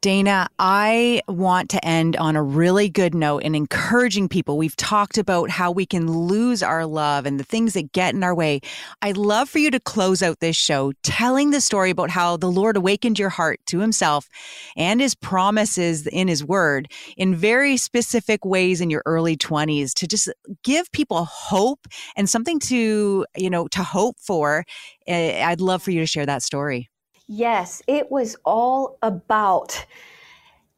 Dana, 0.00 0.48
I 0.60 1.22
want 1.26 1.70
to 1.70 1.84
end 1.84 2.16
on 2.16 2.36
a 2.36 2.42
really 2.42 2.88
good 2.88 3.14
note 3.14 3.42
and 3.44 3.56
encouraging 3.56 4.28
people. 4.28 4.56
We've 4.56 4.76
talked 4.76 5.18
about 5.18 5.50
how 5.50 5.72
we 5.72 5.86
can 5.86 6.10
lose 6.10 6.62
our 6.62 6.86
love 6.86 7.26
and 7.26 7.40
the 7.40 7.44
things 7.44 7.72
that 7.72 7.92
get 7.92 8.14
in 8.14 8.22
our 8.22 8.34
way. 8.34 8.60
I'd 9.02 9.16
love 9.16 9.48
for 9.48 9.58
you 9.58 9.72
to 9.72 9.80
close 9.80 10.22
out 10.22 10.38
this 10.38 10.54
show 10.54 10.92
telling 11.02 11.50
the 11.50 11.60
story 11.60 11.90
about 11.90 12.10
how 12.10 12.36
the 12.36 12.50
Lord 12.50 12.76
awakened 12.76 13.18
your 13.18 13.28
heart 13.28 13.58
to 13.66 13.80
himself 13.80 14.28
and 14.76 15.00
his 15.00 15.16
promises 15.16 16.06
in 16.06 16.28
his 16.28 16.44
word 16.44 16.92
in 17.16 17.34
very 17.34 17.76
specific 17.76 18.44
ways 18.44 18.80
in 18.80 18.90
your 18.90 19.02
early 19.04 19.36
20s 19.36 19.94
to 19.94 20.06
just 20.06 20.28
give 20.62 20.92
people 20.92 21.24
hope 21.24 21.88
and 22.16 22.30
something 22.30 22.60
to, 22.60 23.26
you 23.36 23.50
know, 23.50 23.66
to 23.68 23.82
hope 23.82 24.16
for. 24.20 24.64
Eh, 25.08 25.44
I'd 25.44 25.60
love 25.60 25.82
for 25.82 25.90
you 25.90 26.00
to 26.00 26.06
share 26.06 26.26
that 26.26 26.44
story. 26.44 26.88
Yes, 27.30 27.82
it 27.86 28.10
was 28.10 28.36
all 28.46 28.96
about 29.02 29.84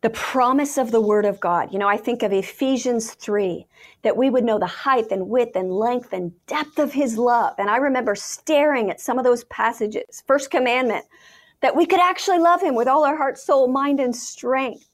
the 0.00 0.10
promise 0.10 0.78
of 0.78 0.90
the 0.90 1.00
word 1.00 1.24
of 1.24 1.38
God. 1.38 1.72
You 1.72 1.78
know, 1.78 1.86
I 1.86 1.96
think 1.96 2.24
of 2.24 2.32
Ephesians 2.32 3.12
3, 3.12 3.66
that 4.02 4.16
we 4.16 4.30
would 4.30 4.42
know 4.42 4.58
the 4.58 4.66
height 4.66 5.12
and 5.12 5.28
width 5.28 5.54
and 5.54 5.70
length 5.70 6.12
and 6.12 6.32
depth 6.46 6.80
of 6.80 6.92
his 6.92 7.16
love. 7.16 7.54
And 7.58 7.70
I 7.70 7.76
remember 7.76 8.16
staring 8.16 8.90
at 8.90 9.00
some 9.00 9.16
of 9.16 9.24
those 9.24 9.44
passages. 9.44 10.24
First 10.26 10.50
commandment, 10.50 11.04
that 11.60 11.76
we 11.76 11.86
could 11.86 12.00
actually 12.00 12.38
love 12.38 12.60
him 12.62 12.74
with 12.74 12.88
all 12.88 13.04
our 13.04 13.16
heart, 13.16 13.38
soul, 13.38 13.68
mind, 13.68 14.00
and 14.00 14.16
strength. 14.16 14.88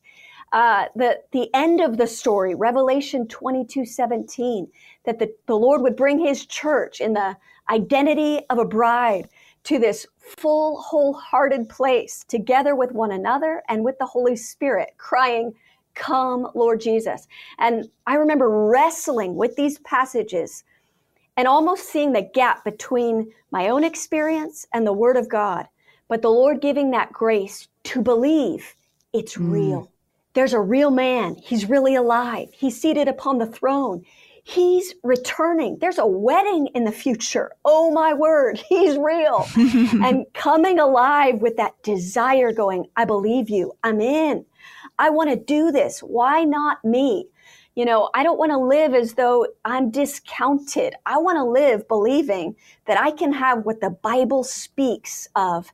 Uh, 0.53 0.87
the, 0.95 1.21
the 1.33 1.49
end 1.55 1.81
of 1.81 1.97
the 1.97 2.07
story, 2.07 2.55
Revelation 2.55 3.27
22, 3.29 3.87
17, 3.87 4.69
that 5.05 5.19
the, 5.19 5.33
the 5.47 5.57
Lord 5.57 5.81
would 5.81 5.97
bring 5.97 6.19
his 6.19 6.45
church 6.45 7.01
in 7.01 7.15
the 7.15 7.37
identity 7.71 8.41
of 8.51 8.59
a 8.59 8.65
bride 8.65 9.29
to 9.65 9.79
this 9.79 10.07
full, 10.27 10.81
wholehearted 10.81 11.69
place 11.69 12.25
together 12.29 12.75
with 12.75 12.93
one 12.93 13.13
another 13.13 13.63
and 13.69 13.85
with 13.85 13.99
the 13.99 14.07
Holy 14.07 14.37
Spirit, 14.37 14.95
crying, 14.99 15.55
Come, 15.95 16.49
Lord 16.55 16.81
Jesus. 16.81 17.27
And 17.59 17.89
I 18.07 18.17
remember 18.17 18.69
wrestling 18.69 19.35
with 19.35 19.57
these 19.57 19.79
passages 19.79 20.63
and 21.37 21.49
almost 21.49 21.89
seeing 21.89 22.13
the 22.13 22.29
gap 22.35 22.65
between 22.65 23.33
my 23.51 23.69
own 23.69 23.85
experience 23.85 24.67
and 24.75 24.87
the 24.87 24.93
Word 24.93 25.17
of 25.17 25.29
God. 25.29 25.67
But 26.09 26.23
the 26.23 26.31
Lord 26.31 26.61
giving 26.61 26.91
that 26.91 27.13
grace 27.13 27.69
to 27.85 28.03
believe 28.03 28.75
it's 29.13 29.37
mm. 29.37 29.51
real. 29.51 29.91
There's 30.35 30.53
a 30.53 30.61
real 30.61 30.91
man. 30.91 31.37
He's 31.37 31.69
really 31.69 31.95
alive. 31.95 32.49
He's 32.53 32.79
seated 32.79 33.09
upon 33.09 33.39
the 33.39 33.47
throne. 33.47 34.05
He's 34.49 34.95
returning. 35.03 35.79
There's 35.81 35.99
a 35.99 36.07
wedding 36.07 36.69
in 36.69 36.85
the 36.85 36.93
future. 36.93 37.51
Oh 37.65 37.91
my 37.91 38.15
word, 38.15 38.63
he's 38.69 38.97
real. 38.97 39.45
and 39.57 40.25
coming 40.35 40.79
alive 40.79 41.41
with 41.41 41.57
that 41.57 41.83
desire 41.83 42.53
going, 42.53 42.87
I 42.97 43.07
believe 43.07 43.51
you. 43.51 43.73
I'm 43.83 44.01
in. 44.01 44.47
I 45.01 45.11
want 45.11 45.31
to 45.31 45.37
do 45.37 45.73
this. 45.73 45.99
Why 45.99 46.45
not 46.45 46.85
me? 46.85 47.27
You 47.75 47.87
know, 47.87 48.09
I 48.15 48.23
don't 48.23 48.39
want 48.39 48.53
to 48.53 48.59
live 48.59 48.95
as 48.95 49.15
though 49.15 49.49
I'm 49.65 49.91
discounted. 49.91 50.95
I 51.05 51.19
want 51.19 51.39
to 51.39 51.45
live 51.45 51.89
believing 51.89 52.55
that 52.87 53.01
I 53.01 53.11
can 53.11 53.33
have 53.33 53.67
what 53.67 53.81
the 53.81 53.91
Bible 53.91 54.45
speaks 54.45 55.29
of 55.35 55.73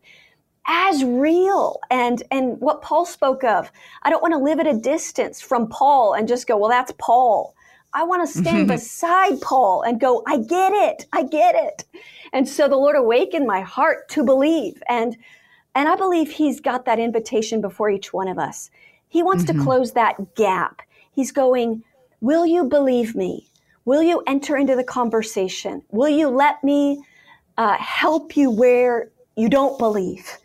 as 0.67 1.05
real 1.05 1.79
and 1.91 2.23
and 2.31 2.59
what 2.59 2.81
Paul 2.81 3.05
spoke 3.05 3.45
of. 3.45 3.71
I 4.03 4.09
don't 4.09 4.23
want 4.23 4.33
to 4.33 4.39
live 4.39 4.61
at 4.61 4.67
a 4.67 4.81
distance 4.81 5.43
from 5.43 5.69
Paul 5.69 6.15
and 6.15 6.27
just 6.27 6.47
go, 6.47 6.57
well, 6.57 6.71
that's 6.71 6.95
Paul. 6.97 7.55
I 7.95 8.05
want 8.05 8.27
to 8.27 8.39
stand 8.41 8.69
beside 8.69 9.41
Paul 9.41 9.83
and 9.83 10.01
go, 10.01 10.23
I 10.27 10.39
get 10.39 10.73
it. 10.73 11.07
I 11.13 11.25
get 11.25 11.55
it. 11.55 11.85
And 12.33 12.49
so 12.49 12.69
the 12.69 12.77
Lord 12.77 12.97
awakened 12.97 13.47
my 13.47 13.61
heart 13.61 14.09
to 14.11 14.25
believe. 14.25 14.83
And, 14.89 15.17
and 15.75 15.89
I 15.89 15.97
believe 15.97 16.31
he's 16.31 16.61
got 16.61 16.85
that 16.87 16.99
invitation 16.99 17.61
before 17.61 17.91
each 17.91 18.13
one 18.13 18.29
of 18.29 18.39
us. 18.39 18.71
He 19.09 19.23
wants 19.23 19.45
mm-hmm. 19.45 19.59
to 19.59 19.65
close 19.65 19.93
that 19.93 20.35
gap. 20.35 20.83
He's 21.13 21.33
going, 21.33 21.83
will 22.21 22.47
you 22.47 22.65
believe 22.65 23.15
me? 23.15 23.49
Will 23.85 24.03
you 24.03 24.23
enter 24.27 24.57
into 24.57 24.77
the 24.77 24.85
conversation? 24.85 25.83
Will 25.91 26.09
you 26.09 26.29
let 26.29 26.63
me 26.65 27.05
uh, 27.59 27.77
help 27.77 28.37
you 28.37 28.51
where 28.51 29.11
you 29.37 29.49
don't 29.49 29.79
believe? 29.79 30.39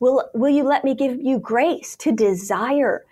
Will, 0.00 0.28
will 0.34 0.50
you 0.50 0.64
let 0.64 0.84
me 0.84 0.94
give 0.94 1.20
you 1.20 1.38
grace 1.38 1.94
to 1.96 2.12
desire, 2.12 3.04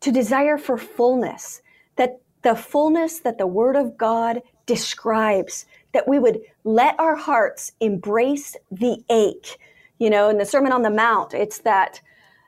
to 0.00 0.10
desire 0.10 0.58
for 0.58 0.78
fullness? 0.78 1.60
That 1.96 2.20
the 2.46 2.54
fullness 2.54 3.18
that 3.18 3.38
the 3.38 3.46
Word 3.46 3.74
of 3.74 3.98
God 3.98 4.40
describes, 4.66 5.66
that 5.92 6.06
we 6.06 6.20
would 6.20 6.42
let 6.62 6.94
our 7.00 7.16
hearts 7.16 7.72
embrace 7.80 8.54
the 8.70 9.02
ache. 9.10 9.58
You 9.98 10.10
know, 10.10 10.28
in 10.28 10.38
the 10.38 10.46
Sermon 10.46 10.70
on 10.70 10.82
the 10.82 10.90
Mount, 10.90 11.34
it's 11.34 11.58
that 11.58 12.00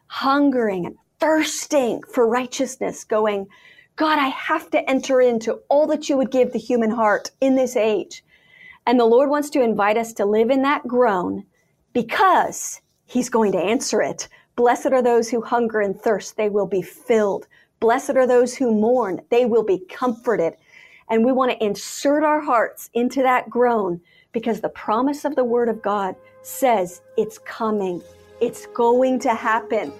hungering 0.06 0.86
and 0.86 0.96
thirsting 1.18 2.00
for 2.04 2.28
righteousness, 2.28 3.02
going, 3.02 3.48
God, 3.96 4.20
I 4.20 4.28
have 4.28 4.70
to 4.70 4.88
enter 4.88 5.20
into 5.20 5.54
all 5.68 5.88
that 5.88 6.08
you 6.08 6.16
would 6.16 6.30
give 6.30 6.52
the 6.52 6.60
human 6.60 6.92
heart 6.92 7.32
in 7.40 7.56
this 7.56 7.74
age. 7.74 8.22
And 8.86 9.00
the 9.00 9.04
Lord 9.04 9.28
wants 9.28 9.50
to 9.50 9.62
invite 9.62 9.96
us 9.96 10.12
to 10.12 10.24
live 10.24 10.48
in 10.48 10.62
that 10.62 10.86
groan 10.86 11.44
because 11.92 12.80
He's 13.06 13.28
going 13.28 13.50
to 13.50 13.58
answer 13.58 14.00
it. 14.00 14.28
Blessed 14.54 14.92
are 14.92 15.02
those 15.02 15.28
who 15.28 15.40
hunger 15.42 15.80
and 15.80 16.00
thirst, 16.00 16.36
they 16.36 16.50
will 16.50 16.68
be 16.68 16.82
filled. 16.82 17.48
Blessed 17.80 18.10
are 18.10 18.26
those 18.26 18.56
who 18.56 18.72
mourn, 18.72 19.20
they 19.30 19.46
will 19.46 19.62
be 19.62 19.78
comforted. 19.88 20.54
And 21.10 21.24
we 21.24 21.32
want 21.32 21.52
to 21.52 21.64
insert 21.64 22.24
our 22.24 22.40
hearts 22.40 22.90
into 22.94 23.22
that 23.22 23.48
groan 23.48 24.00
because 24.32 24.60
the 24.60 24.68
promise 24.68 25.24
of 25.24 25.36
the 25.36 25.44
Word 25.44 25.68
of 25.68 25.80
God 25.80 26.16
says 26.42 27.02
it's 27.16 27.38
coming, 27.38 28.02
it's 28.40 28.66
going 28.66 29.20
to 29.20 29.34
happen. 29.34 29.92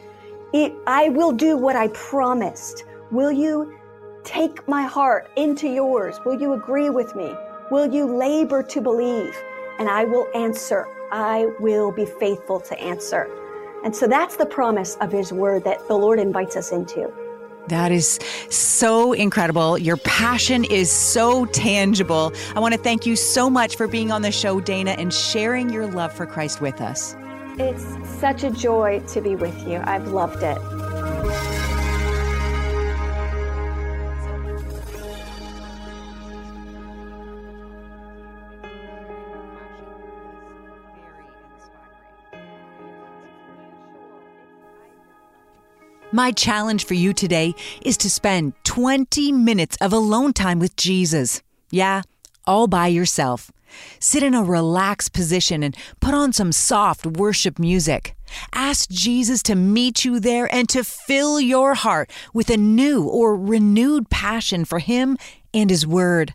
It, 0.53 0.73
I 0.87 1.09
will 1.11 1.33
do 1.33 1.57
what 1.57 1.77
I 1.77 1.89
promised. 1.89 2.85
Will 3.11 3.33
you 3.33 3.79
take 4.25 4.67
my 4.67 4.83
heart 4.83 5.31
into 5.37 5.69
yours? 5.69 6.19
Will 6.25 6.41
you 6.41 6.55
agree 6.55 6.91
with 6.91 7.15
me? 7.15 7.33
Will 7.71 7.93
you 7.93 8.07
labor 8.07 8.63
to 8.63 8.81
believe? 8.81 9.37
And 9.79 9.89
I 9.89 10.05
will 10.05 10.27
answer. 10.35 10.87
I 11.13 11.49
will 11.61 11.93
be 11.93 12.07
faithful 12.07 12.61
to 12.61 12.79
answer. 12.81 13.31
And 13.85 13.95
so 13.95 14.07
that's 14.07 14.37
the 14.37 14.47
promise 14.47 14.97
of 14.97 15.13
His 15.13 15.33
Word 15.33 15.65
that 15.65 15.87
the 15.87 15.95
Lord 15.95 16.19
invites 16.19 16.57
us 16.57 16.73
into. 16.73 17.13
That 17.69 17.93
is 17.93 18.19
so 18.51 19.13
incredible. 19.13 19.79
Your 19.79 19.99
passion 19.99 20.65
is 20.65 20.91
so 20.91 21.45
tangible. 21.47 22.33
I 22.55 22.61
want 22.61 22.75
to 22.75 22.81
thank 22.81 23.07
you 23.07 23.17
so 23.17 23.51
much 23.51 23.77
for 23.77 23.87
being 23.87 24.11
on 24.11 24.23
the 24.23 24.33
show, 24.33 24.61
Dana, 24.61 24.93
and 24.93 25.13
sharing 25.13 25.71
your 25.71 25.87
love 25.87 26.13
for 26.13 26.27
Christ 26.27 26.61
with 26.61 26.81
us. 26.81 27.15
It's 27.59 27.85
such 28.21 28.45
a 28.45 28.51
joy 28.51 29.01
to 29.09 29.21
be 29.21 29.35
with 29.35 29.67
you. 29.67 29.81
I've 29.85 30.09
loved 30.09 30.43
it. 30.43 30.59
My 46.11 46.33
challenge 46.33 46.87
for 46.87 46.95
you 46.95 47.13
today 47.13 47.55
is 47.83 47.99
to 47.99 48.09
spend 48.09 48.55
20 48.65 49.31
minutes 49.31 49.77
of 49.83 49.93
alone 49.93 50.33
time 50.33 50.59
with 50.59 50.75
Jesus. 50.75 51.43
Yeah, 51.71 52.01
all 52.47 52.67
by 52.67 52.87
yourself. 52.87 53.53
Sit 54.01 54.23
in 54.23 54.33
a 54.33 54.43
relaxed 54.43 55.13
position 55.13 55.63
and 55.63 55.77
put 56.01 56.15
on 56.15 56.33
some 56.33 56.51
soft 56.51 57.05
worship 57.05 57.59
music. 57.59 58.15
Ask 58.55 58.89
Jesus 58.89 59.43
to 59.43 59.55
meet 59.55 60.07
you 60.07 60.19
there 60.19 60.53
and 60.53 60.67
to 60.71 60.83
fill 60.83 61.43
your 61.43 61.75
heart 61.75 62.11
with 62.33 62.49
a 62.49 62.57
new 62.57 63.03
or 63.05 63.37
renewed 63.37 64.09
passion 64.09 64.65
for 64.65 64.79
Him 64.79 65.19
and 65.53 65.69
His 65.69 65.87
Word. 65.87 66.33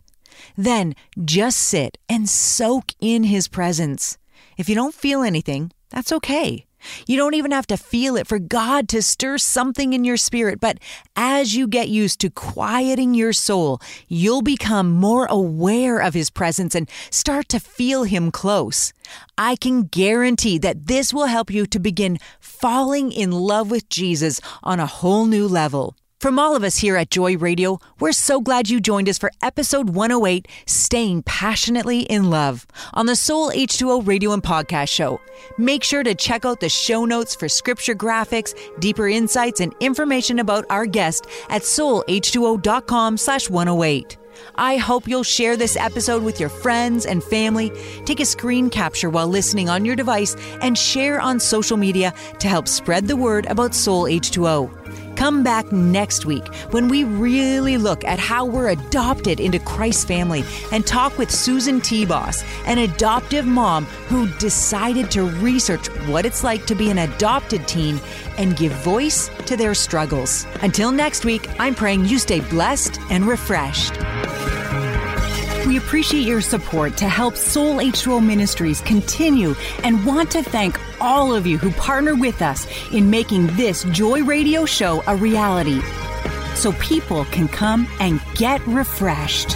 Then 0.56 0.94
just 1.24 1.58
sit 1.58 1.98
and 2.08 2.28
soak 2.28 2.92
in 3.00 3.24
His 3.24 3.48
presence. 3.48 4.18
If 4.56 4.68
you 4.68 4.76
don't 4.76 4.94
feel 4.94 5.22
anything, 5.22 5.72
that's 5.90 6.12
okay. 6.12 6.64
You 7.06 7.16
don't 7.16 7.34
even 7.34 7.50
have 7.50 7.66
to 7.68 7.76
feel 7.76 8.16
it 8.16 8.26
for 8.26 8.38
God 8.38 8.88
to 8.90 9.02
stir 9.02 9.38
something 9.38 9.92
in 9.92 10.04
your 10.04 10.16
spirit. 10.16 10.60
But 10.60 10.78
as 11.16 11.54
you 11.54 11.66
get 11.66 11.88
used 11.88 12.20
to 12.20 12.30
quieting 12.30 13.14
your 13.14 13.32
soul, 13.32 13.80
you'll 14.08 14.42
become 14.42 14.90
more 14.90 15.26
aware 15.26 15.98
of 15.98 16.14
His 16.14 16.30
presence 16.30 16.74
and 16.74 16.88
start 17.10 17.48
to 17.50 17.60
feel 17.60 18.04
Him 18.04 18.30
close. 18.30 18.92
I 19.36 19.56
can 19.56 19.84
guarantee 19.84 20.58
that 20.58 20.86
this 20.86 21.12
will 21.12 21.26
help 21.26 21.50
you 21.50 21.66
to 21.66 21.78
begin 21.78 22.18
falling 22.40 23.12
in 23.12 23.30
love 23.32 23.70
with 23.70 23.88
Jesus 23.88 24.40
on 24.62 24.80
a 24.80 24.86
whole 24.86 25.26
new 25.26 25.46
level. 25.46 25.96
From 26.24 26.38
all 26.38 26.56
of 26.56 26.64
us 26.64 26.78
here 26.78 26.96
at 26.96 27.10
Joy 27.10 27.36
Radio, 27.36 27.78
we're 28.00 28.12
so 28.12 28.40
glad 28.40 28.70
you 28.70 28.80
joined 28.80 29.10
us 29.10 29.18
for 29.18 29.30
episode 29.42 29.90
108 29.90 30.48
Staying 30.64 31.22
Passionately 31.24 32.00
in 32.00 32.30
Love 32.30 32.66
on 32.94 33.04
the 33.04 33.14
Soul 33.14 33.50
H2O 33.50 34.06
radio 34.06 34.32
and 34.32 34.42
podcast 34.42 34.88
show. 34.88 35.20
Make 35.58 35.84
sure 35.84 36.02
to 36.02 36.14
check 36.14 36.46
out 36.46 36.60
the 36.60 36.70
show 36.70 37.04
notes 37.04 37.34
for 37.34 37.46
scripture 37.46 37.94
graphics, 37.94 38.54
deeper 38.80 39.06
insights, 39.06 39.60
and 39.60 39.74
information 39.80 40.38
about 40.38 40.64
our 40.70 40.86
guest 40.86 41.26
at 41.50 41.60
soulh2o.com 41.60 43.18
slash 43.18 43.50
108. 43.50 44.16
I 44.54 44.78
hope 44.78 45.06
you'll 45.06 45.24
share 45.24 45.58
this 45.58 45.76
episode 45.76 46.22
with 46.22 46.40
your 46.40 46.48
friends 46.48 47.04
and 47.04 47.22
family. 47.22 47.70
Take 48.06 48.20
a 48.20 48.24
screen 48.24 48.70
capture 48.70 49.10
while 49.10 49.28
listening 49.28 49.68
on 49.68 49.84
your 49.84 49.94
device 49.94 50.36
and 50.62 50.78
share 50.78 51.20
on 51.20 51.38
social 51.38 51.76
media 51.76 52.14
to 52.38 52.48
help 52.48 52.66
spread 52.66 53.08
the 53.08 53.16
word 53.16 53.44
about 53.44 53.74
Soul 53.74 54.04
H2O. 54.04 54.83
Come 55.16 55.42
back 55.42 55.70
next 55.72 56.26
week 56.26 56.46
when 56.70 56.88
we 56.88 57.04
really 57.04 57.78
look 57.78 58.04
at 58.04 58.18
how 58.18 58.44
we're 58.44 58.70
adopted 58.70 59.40
into 59.40 59.58
Christ's 59.58 60.04
family 60.04 60.44
and 60.72 60.86
talk 60.86 61.16
with 61.18 61.30
Susan 61.30 61.80
T. 61.80 62.04
Boss, 62.04 62.44
an 62.66 62.78
adoptive 62.78 63.46
mom 63.46 63.84
who 64.08 64.26
decided 64.38 65.10
to 65.12 65.24
research 65.24 65.86
what 66.08 66.26
it's 66.26 66.44
like 66.44 66.66
to 66.66 66.74
be 66.74 66.90
an 66.90 66.98
adopted 66.98 67.66
teen 67.68 68.00
and 68.38 68.56
give 68.56 68.72
voice 68.72 69.30
to 69.46 69.56
their 69.56 69.74
struggles. 69.74 70.46
Until 70.62 70.90
next 70.90 71.24
week, 71.24 71.48
I'm 71.60 71.74
praying 71.74 72.06
you 72.06 72.18
stay 72.18 72.40
blessed 72.40 72.98
and 73.10 73.26
refreshed. 73.26 73.94
We 75.66 75.78
appreciate 75.78 76.26
your 76.26 76.42
support 76.42 76.96
to 76.98 77.08
help 77.08 77.36
Soul 77.36 77.76
H2O 77.76 78.24
Ministries 78.24 78.82
continue 78.82 79.54
and 79.82 80.04
want 80.04 80.30
to 80.32 80.42
thank 80.42 80.78
all 81.00 81.34
of 81.34 81.46
you 81.46 81.56
who 81.56 81.70
partner 81.72 82.14
with 82.14 82.42
us 82.42 82.66
in 82.92 83.08
making 83.08 83.46
this 83.56 83.84
Joy 83.84 84.22
Radio 84.24 84.66
show 84.66 85.02
a 85.06 85.16
reality 85.16 85.80
so 86.54 86.72
people 86.72 87.24
can 87.26 87.48
come 87.48 87.88
and 87.98 88.20
get 88.34 88.64
refreshed. 88.66 89.52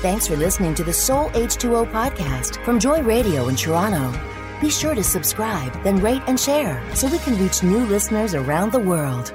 Thanks 0.00 0.26
for 0.26 0.36
listening 0.36 0.74
to 0.76 0.84
the 0.84 0.92
Soul 0.92 1.28
H2O 1.30 1.92
podcast 1.92 2.64
from 2.64 2.80
Joy 2.80 3.02
Radio 3.02 3.48
in 3.48 3.56
Toronto. 3.56 4.18
Be 4.62 4.70
sure 4.70 4.94
to 4.94 5.04
subscribe, 5.04 5.72
then 5.84 5.98
rate 5.98 6.22
and 6.26 6.40
share 6.40 6.82
so 6.94 7.08
we 7.08 7.18
can 7.18 7.38
reach 7.38 7.62
new 7.62 7.84
listeners 7.86 8.34
around 8.34 8.72
the 8.72 8.80
world. 8.80 9.34